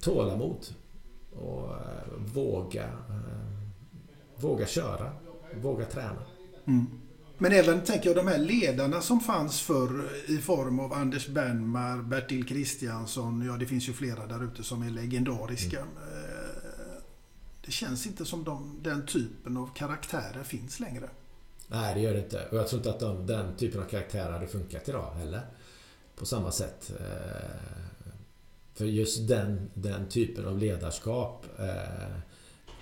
[0.00, 0.66] tålamod.
[1.32, 2.84] Och eh, våga...
[2.84, 3.54] Eh,
[4.36, 5.12] våga köra.
[5.62, 6.22] Våga träna.
[6.66, 6.86] Mm.
[7.38, 12.02] Men även tänker jag de här ledarna som fanns förr i form av Anders Bernmar,
[12.02, 15.78] Bertil Kristiansson, ja det finns ju flera där ute som är legendariska.
[15.78, 15.90] Mm.
[17.64, 21.10] Det känns inte som de, den typen av karaktärer finns längre.
[21.68, 22.48] Nej, det gör det inte.
[22.50, 25.46] Och jag tror inte att de, den typen av karaktärer hade funkat idag heller.
[26.16, 26.92] På samma sätt.
[27.00, 27.74] Eh,
[28.74, 32.16] för just den, den typen av ledarskap eh,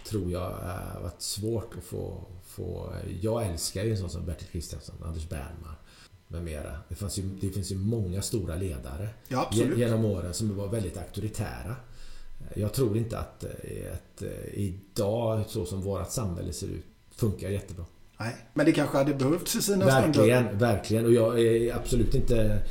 [0.04, 2.94] tror jag har varit svårt att få, få...
[3.20, 5.78] Jag älskar ju en sån som Bertil Kristiansson, Anders Bernmar
[6.28, 6.78] med mera.
[6.88, 10.96] Det, fanns ju, det finns ju många stora ledare ja, genom åren som var väldigt
[10.96, 11.76] auktoritära.
[12.54, 13.44] Jag tror inte att,
[13.92, 14.22] att
[14.52, 17.84] idag, så som vårt samhälle ser ut, funkar jättebra.
[18.18, 20.66] Nej, men det kanske hade behövts i sina Verkligen, stunder.
[20.66, 21.04] verkligen.
[21.06, 22.62] Och jag är absolut inte...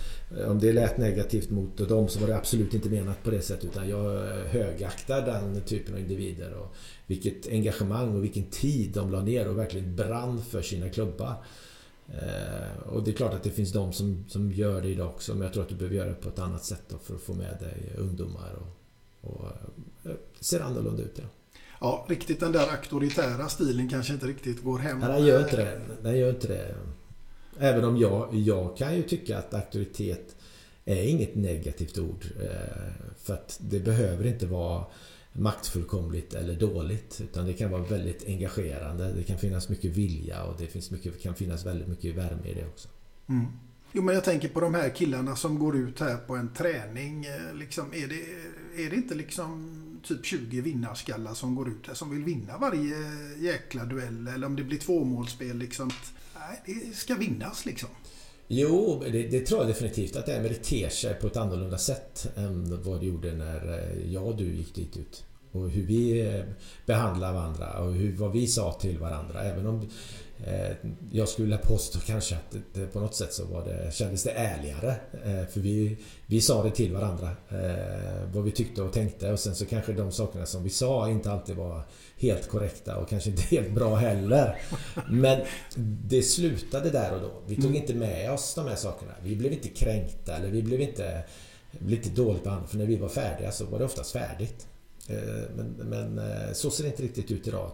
[0.47, 3.65] Om det lät negativt mot dem så var det absolut inte menat på det sättet.
[3.65, 6.53] Utan jag högaktar den typen av individer.
[6.53, 6.76] Och
[7.07, 11.34] vilket engagemang och vilken tid de la ner och verkligen brann för sina klubbar.
[12.07, 15.34] Eh, och det är klart att det finns de som, som gör det idag också.
[15.34, 17.34] Men jag tror att du behöver göra det på ett annat sätt för att få
[17.34, 18.53] med dig ungdomar.
[18.61, 18.80] Och,
[19.22, 19.45] och
[20.05, 21.15] eh, ser annorlunda ut.
[21.15, 21.24] Ja
[21.82, 24.99] ja, riktigt den där auktoritära stilen kanske inte riktigt går hem.
[24.99, 25.82] Nej, den gör inte det.
[26.03, 26.76] Den gör inte det.
[27.59, 30.36] Även om jag, jag kan ju tycka att auktoritet
[30.86, 32.26] är inget negativt ord.
[32.41, 34.86] Eh, för att det behöver inte vara
[35.34, 37.22] maktfullkomligt eller dåligt.
[37.22, 39.11] Utan det kan vara väldigt engagerande.
[39.11, 42.53] Det kan finnas mycket vilja och det finns mycket, kan finnas väldigt mycket värme i
[42.53, 42.89] det också.
[43.30, 43.45] Mm.
[43.91, 47.26] Jo men jag tänker på de här killarna som går ut här på en träning.
[47.26, 48.26] Eh, liksom, är, det,
[48.78, 52.95] är det inte liksom typ 20 vinnarskallar som går ut här som vill vinna varje
[53.39, 54.28] jäkla duell.
[54.28, 55.91] Eller om det blir tvåmålsspel liksom.
[56.36, 57.89] Nej, det ska vinnas liksom.
[58.47, 60.41] Jo, det, det, tror jag definitivt att det är.
[60.41, 64.28] Men det ter sig på ett annorlunda sätt än vad det gjorde när eh, jag
[64.28, 65.24] och du gick dit ut.
[65.52, 66.43] Och hur vi eh,
[66.86, 69.43] behandlar varandra och hur, vad vi sa till varandra.
[69.43, 69.89] Även om
[70.45, 70.76] Eh,
[71.12, 74.95] jag skulle påstå kanske att det, på något sätt så var det, kändes det ärligare.
[75.26, 77.30] Eh, för vi, vi sa det till varandra.
[77.49, 81.10] Eh, vad vi tyckte och tänkte och sen så kanske de sakerna som vi sa
[81.10, 81.82] inte alltid var
[82.18, 84.62] helt korrekta och kanske inte helt bra heller.
[85.10, 85.41] Men
[86.06, 87.32] det slutade där och då.
[87.47, 87.82] Vi tog mm.
[87.82, 89.12] inte med oss de här sakerna.
[89.24, 91.24] Vi blev inte kränkta eller vi blev inte
[91.80, 92.72] lite dåligt behandlade.
[92.72, 94.68] För när vi var färdiga så var det oftast färdigt.
[95.56, 96.22] Men, men
[96.56, 97.72] så ser det inte riktigt ut idag.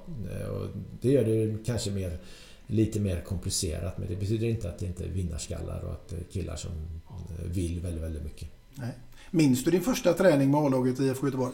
[0.51, 0.67] Och
[1.01, 2.19] det gör det kanske mer
[2.67, 3.97] lite mer komplicerat.
[3.97, 6.71] Men det betyder inte att det inte är vinnarskallar och att det är killar som
[7.09, 8.49] eh, vill väldigt, väldigt mycket.
[8.75, 8.91] Nej.
[9.31, 11.53] Minns du din första träning med A-laget i IFK Göteborg?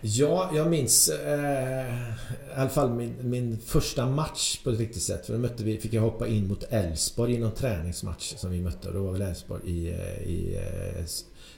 [0.00, 5.26] Ja, jag minns eh, i alla fall min, min första match på ett riktigt sätt.
[5.26, 8.60] För då mötte vi, fick jag hoppa in mot Elfsborg i någon träningsmatch som vi
[8.60, 8.88] mötte.
[8.88, 11.04] Och då var väl Elfsborg i, eh, i, eh,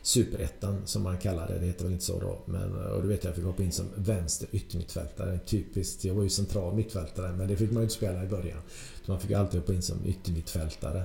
[0.09, 1.59] Superettan som man kallar det.
[1.59, 2.39] Det heter väl inte så då.
[2.45, 5.39] Men, och du vet jag fick hoppa in som vänster yttermittfältare.
[5.47, 6.05] Typiskt.
[6.05, 8.59] Jag var ju central mittfältare men det fick man ju inte spela i början.
[9.05, 11.03] Så man fick alltid hoppa in som yttermittfältare.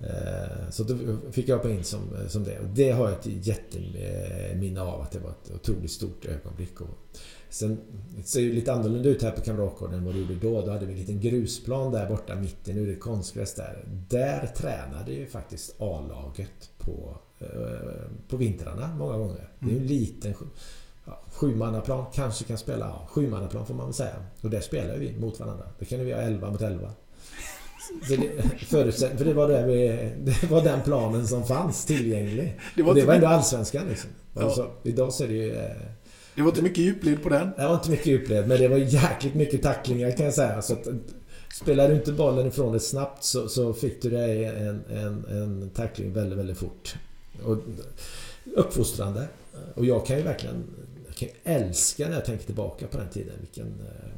[0.00, 0.96] Eh, så då
[1.32, 2.58] fick jag hoppa in som, som det.
[2.58, 6.80] Och det har jag ett jätteminne av att det var ett otroligt stort ögonblick.
[6.80, 6.98] Och
[7.48, 7.80] sen
[8.16, 10.60] det ser ju lite annorlunda ut här på Kamratgården än vad det gjorde då.
[10.60, 12.74] Då hade vi en liten grusplan där borta mitten.
[12.74, 13.84] Nu är det konstgräs där.
[14.08, 17.16] Där tränade ju faktiskt A-laget på
[18.28, 19.48] på vintrarna många gånger.
[19.58, 19.88] Det är en mm.
[19.88, 20.34] liten
[21.04, 22.04] ja, sjumannaplan.
[22.14, 24.14] Kanske kan spela ja, sjumannaplan får man väl säga.
[24.40, 25.64] Och där spelar vi mot varandra.
[25.78, 26.90] Det kan vi göra 11 mot 11.
[28.02, 28.16] För
[28.84, 32.60] det, för det var, det, vi, det var den planen som fanns tillgänglig.
[32.76, 34.10] Det var, och det var ändå allsvenskan liksom.
[34.34, 34.42] Ja.
[34.42, 35.54] Alltså, idag så är det ju...
[35.54, 35.70] Eh,
[36.34, 37.50] det var inte mycket djupled på den.
[37.56, 40.62] Det var inte mycket djupled, men det var jäkligt mycket tacklingar kan jag säga.
[40.62, 40.88] Så att,
[41.54, 45.70] spelar du inte bollen ifrån dig snabbt så, så fick du dig en, en, en
[45.70, 46.94] tackling väldigt, väldigt fort.
[47.42, 47.58] Och
[48.54, 49.28] uppfostrande.
[49.74, 50.64] Och jag kan ju verkligen
[51.06, 53.34] jag kan älska när jag tänker tillbaka på den tiden.
[53.40, 54.10] Vilken, eh,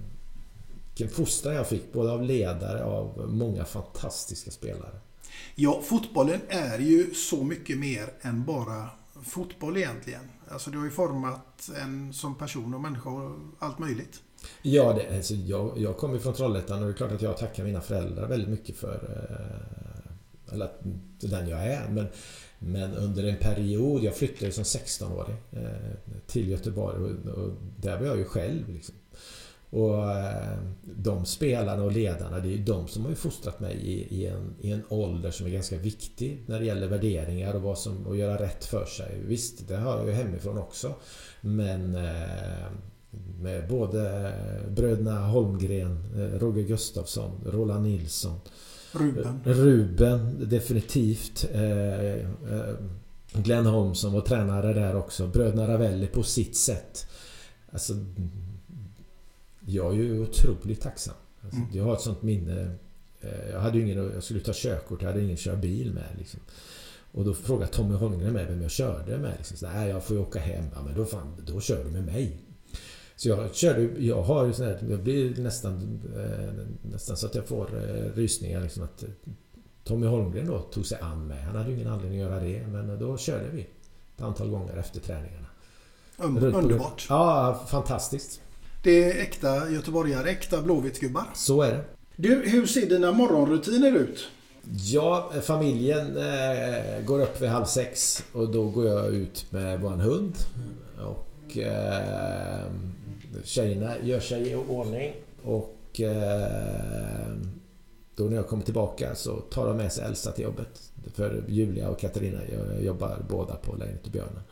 [0.88, 5.00] vilken fostran jag fick både av ledare och av många fantastiska spelare.
[5.54, 8.90] Ja, fotbollen är ju så mycket mer än bara
[9.22, 10.30] fotboll egentligen.
[10.48, 14.22] Alltså du har ju format en som person och människa och allt möjligt.
[14.62, 17.64] Ja, det, alltså jag, jag kommer från Trollhättan och det är klart att jag tackar
[17.64, 19.85] mina föräldrar väldigt mycket för eh,
[20.52, 20.70] eller
[21.20, 21.88] den jag är.
[21.88, 22.06] Men
[22.58, 28.06] men under en period, jag flyttade som 16-åring eh, till Göteborg och, och, där var
[28.06, 28.74] jag ju själv.
[28.74, 28.94] Liksom.
[29.70, 33.76] Och eh, de spelarna och ledarna, det är ju de som har ju fostrat mig
[33.76, 37.62] i, i, en, i en ålder som är ganska viktig när det gäller värderingar och
[37.62, 39.20] vad som, att göra rätt för sig.
[39.24, 40.94] Visst, det har jag ju hemifrån också.
[41.40, 42.66] Men eh,
[43.40, 44.32] med både
[44.68, 46.04] bröderna Holmgren,
[46.38, 48.40] Roger Gustafsson, Roland Nilsson
[49.00, 49.40] Ruben.
[49.44, 51.46] Ruben, definitivt.
[53.32, 55.26] Glenn Holmsson var tränare där också.
[55.26, 57.06] Bröderna Ravelli på sitt sätt.
[57.72, 57.92] Alltså,
[59.66, 61.14] jag är ju otroligt tacksam.
[61.40, 61.70] Alltså, mm.
[61.72, 62.70] Jag har ett sånt minne.
[63.52, 66.08] Jag hade ingen, jag skulle ta körkort, jag hade ingen att köra bil med.
[66.18, 66.40] Liksom.
[67.12, 69.34] Och då frågade Tommy Holmgren med vem jag körde med.
[69.36, 69.56] Liksom.
[69.56, 70.64] Så, Nej, jag får ju åka hem.
[70.74, 72.36] Ja, men då, fan, då kör du med mig.
[73.16, 77.34] Så jag körde, jag har ju sån här, jag blir nästan, eh, nästan så att
[77.34, 79.08] jag får eh, rysningar liksom att eh,
[79.84, 81.42] Tommy Holmgren då tog sig an mig.
[81.42, 83.60] Han hade ju ingen anledning att göra det, men då körde vi
[84.16, 85.46] ett antal gånger efter träningarna.
[86.58, 87.06] underbart!
[87.08, 88.40] Ja, fantastiskt!
[88.82, 91.24] Det är äkta göteborgare, äkta blåvittsgubbar.
[91.34, 91.84] Så är det.
[92.16, 94.28] Du, hur ser dina morgonrutiner ut?
[94.70, 99.90] Ja, familjen eh, går upp vid halv sex och då går jag ut med vår
[99.90, 100.34] hund.
[101.00, 102.64] Och eh,
[103.44, 105.12] tjejerna gör sig i ordning.
[105.42, 107.32] Och eh,
[108.16, 110.92] då när jag kommer tillbaka så tar de med sig Elsa till jobbet.
[111.14, 114.42] För Julia och Katarina jag jobbar båda på lägenhet Björnen.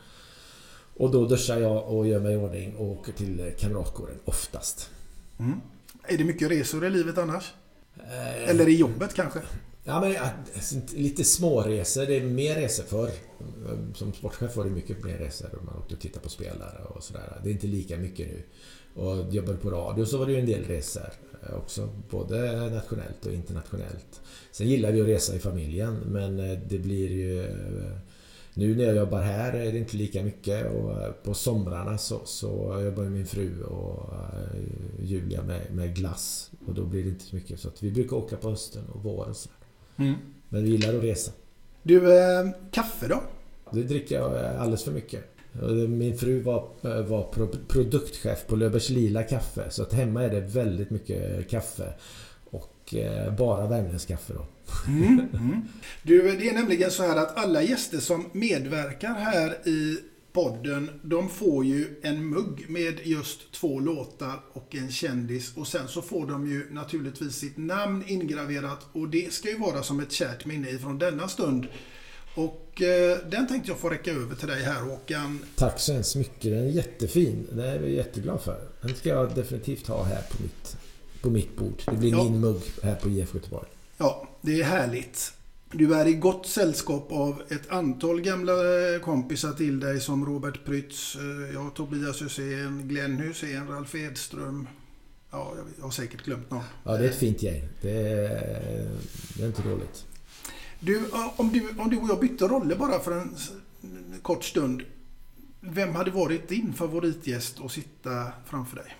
[0.97, 4.89] Och då duschar jag och gör mig i ordning och åker till Kamratkåren oftast.
[5.39, 5.61] Mm.
[6.07, 7.53] Är det mycket resor i livet annars?
[7.97, 9.41] Eh, Eller i jobbet kanske?
[9.83, 10.15] Ja, men
[10.93, 12.05] lite småresor.
[12.05, 13.11] Det är mer resor för
[13.93, 15.49] Som sportchef var det mycket mer resor.
[15.65, 17.39] Man åkte och tittade på spelare och sådär.
[17.43, 18.43] Det är inte lika mycket nu.
[18.95, 21.09] Och jobbade på radio så var det ju en del resor
[21.53, 21.89] också.
[22.09, 24.21] Både nationellt och internationellt.
[24.51, 27.45] Sen gillar vi att resa i familjen men eh, det blir ju...
[27.45, 27.97] Eh,
[28.53, 32.21] nu när jag jobbar här är det inte lika mycket och eh, på somrarna så,
[32.25, 34.13] så jobbar min fru och
[35.01, 37.59] Julia med, med glass och då blir det inte så mycket.
[37.59, 39.33] Så vi brukar åka på hösten och våren.
[39.97, 40.15] Mm.
[40.49, 41.31] Men vi gillar att resa.
[41.83, 43.23] Du, eh, kaffe då?
[43.71, 45.34] Det dricker jag alldeles för mycket.
[45.87, 46.67] Min fru var,
[47.01, 47.23] var
[47.67, 51.93] produktchef på Löfbergs Lila Kaffe så att hemma är det väldigt mycket kaffe.
[52.45, 54.45] Och eh, bara värmländskt då.
[54.87, 55.61] Mm, mm.
[56.03, 59.97] Du, det är nämligen så här att alla gäster som medverkar här i
[60.35, 65.57] podden, de får ju en mugg med just två låtar och en kändis.
[65.57, 69.83] Och sen så får de ju naturligtvis sitt namn ingraverat och det ska ju vara
[69.83, 71.67] som ett kärt minne ifrån denna stund.
[72.35, 75.39] Och eh, den tänkte jag få räcka över till dig här Håkan.
[75.55, 76.51] Tack så hemskt mycket.
[76.51, 77.47] Den är jättefin.
[77.51, 78.59] Den är jag jätteglad för.
[78.81, 80.77] Den ska jag definitivt ha här på mitt,
[81.21, 81.81] på mitt bord.
[81.85, 82.23] Det blir ja.
[82.23, 83.67] min mugg här på IF Göteborg.
[83.97, 85.33] Ja, det är härligt.
[85.71, 88.53] Du är i gott sällskap av ett antal gamla
[89.03, 94.67] kompisar till dig som Robert Prytz, eh, ja, Tobias Hysén, Glenn Hysén, Ralf Edström.
[95.31, 96.63] Ja, jag har säkert glömt någon.
[96.83, 97.67] Ja, det är ett fint gäng.
[97.81, 98.89] Det är,
[99.37, 100.05] det är inte dåligt.
[100.85, 101.01] Du,
[101.35, 103.37] om du, om du och jag bytte roller bara för en
[104.21, 104.81] kort stund.
[105.59, 108.95] Vem hade varit din favoritgäst att sitta framför dig?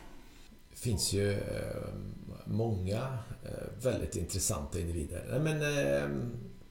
[0.72, 1.40] Det finns ju eh,
[2.46, 5.40] många eh, väldigt intressanta individer.
[5.44, 6.10] Men eh,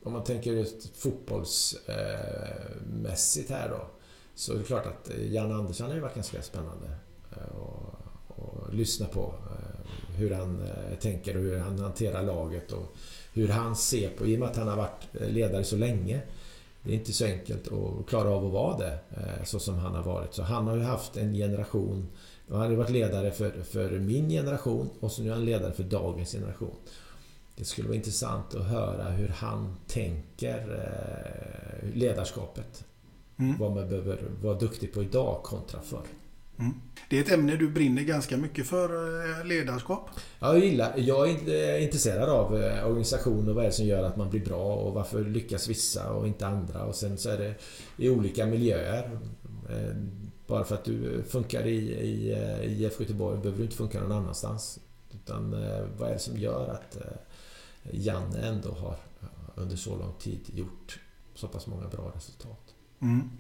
[0.03, 3.87] om man tänker just fotbollsmässigt här då.
[4.35, 6.91] Så är det klart att Jan Andersson har ju varit ganska spännande
[7.31, 9.35] att lyssna på.
[10.17, 10.63] Hur han
[11.01, 12.73] tänker och hur han hanterar laget.
[12.73, 12.97] Och
[13.35, 16.21] hur han ser på, i och med att han har varit eh, ledare så länge.
[16.83, 19.95] Det är inte så enkelt att klara av att vara det eh, så som han
[19.95, 20.35] har varit.
[20.35, 22.09] Så han har ju haft en generation.
[22.49, 25.83] Han har varit ledare för, för min generation och så nu är han ledare för
[25.83, 26.75] dagens generation.
[27.57, 32.85] Det skulle vara intressant att höra hur han tänker eh, ledarskapet.
[33.37, 33.59] Mm.
[33.59, 36.07] Vad man behöver vara duktig på idag kontra förr.
[36.59, 36.75] Mm.
[37.11, 40.11] Det är ett ämne du brinner ganska mycket för, eh, ledarskap.
[40.39, 40.95] Ja, jag gillar.
[40.97, 44.45] Jag är intresserad av eh, organisation och vad är det som gör att man blir
[44.45, 46.85] bra och varför lyckas vissa och inte andra.
[46.85, 47.55] Och sen så är det
[47.97, 49.19] i olika miljöer.
[49.71, 49.97] Eh,
[50.47, 52.33] bara för att du funkar i, i,
[52.65, 54.81] i IF Göteborg behöver du inte funka någon annanstans.
[55.13, 55.51] Utan
[55.99, 56.97] vad är det som gör att
[57.91, 58.97] Janne ändå har
[59.55, 61.01] under så lång tid gjort
[61.35, 62.75] så pass många bra resultat.
[63.01, 63.31] Mm.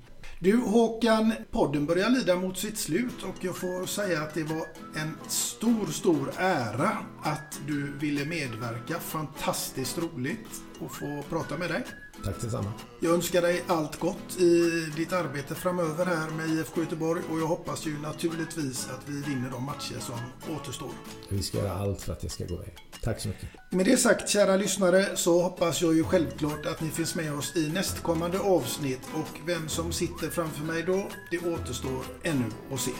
[0.44, 4.66] Du Håkan, podden börjar lida mot sitt slut och jag får säga att det var
[4.96, 9.00] en stor, stor ära att du ville medverka.
[9.00, 11.84] Fantastiskt roligt att få prata med dig.
[12.24, 12.72] Tack detsamma.
[13.00, 17.46] Jag önskar dig allt gott i ditt arbete framöver här med IFK Göteborg och jag
[17.46, 20.18] hoppas ju naturligtvis att vi vinner de matcher som
[20.56, 20.90] återstår.
[21.28, 22.74] Vi ska göra allt för att det ska gå väg.
[23.02, 23.48] Tack så mycket.
[23.70, 27.56] Med det sagt kära lyssnare så hoppas jag ju självklart att ni finns med oss
[27.56, 32.92] i nästkommande avsnitt och vem som sitter framför mig då, det återstår ännu att se.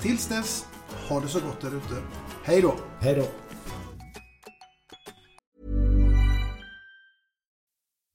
[0.00, 0.66] Tills dess,
[1.08, 2.02] ha det så gott där ute.
[2.44, 2.74] Hej då!
[3.00, 3.26] Hej då!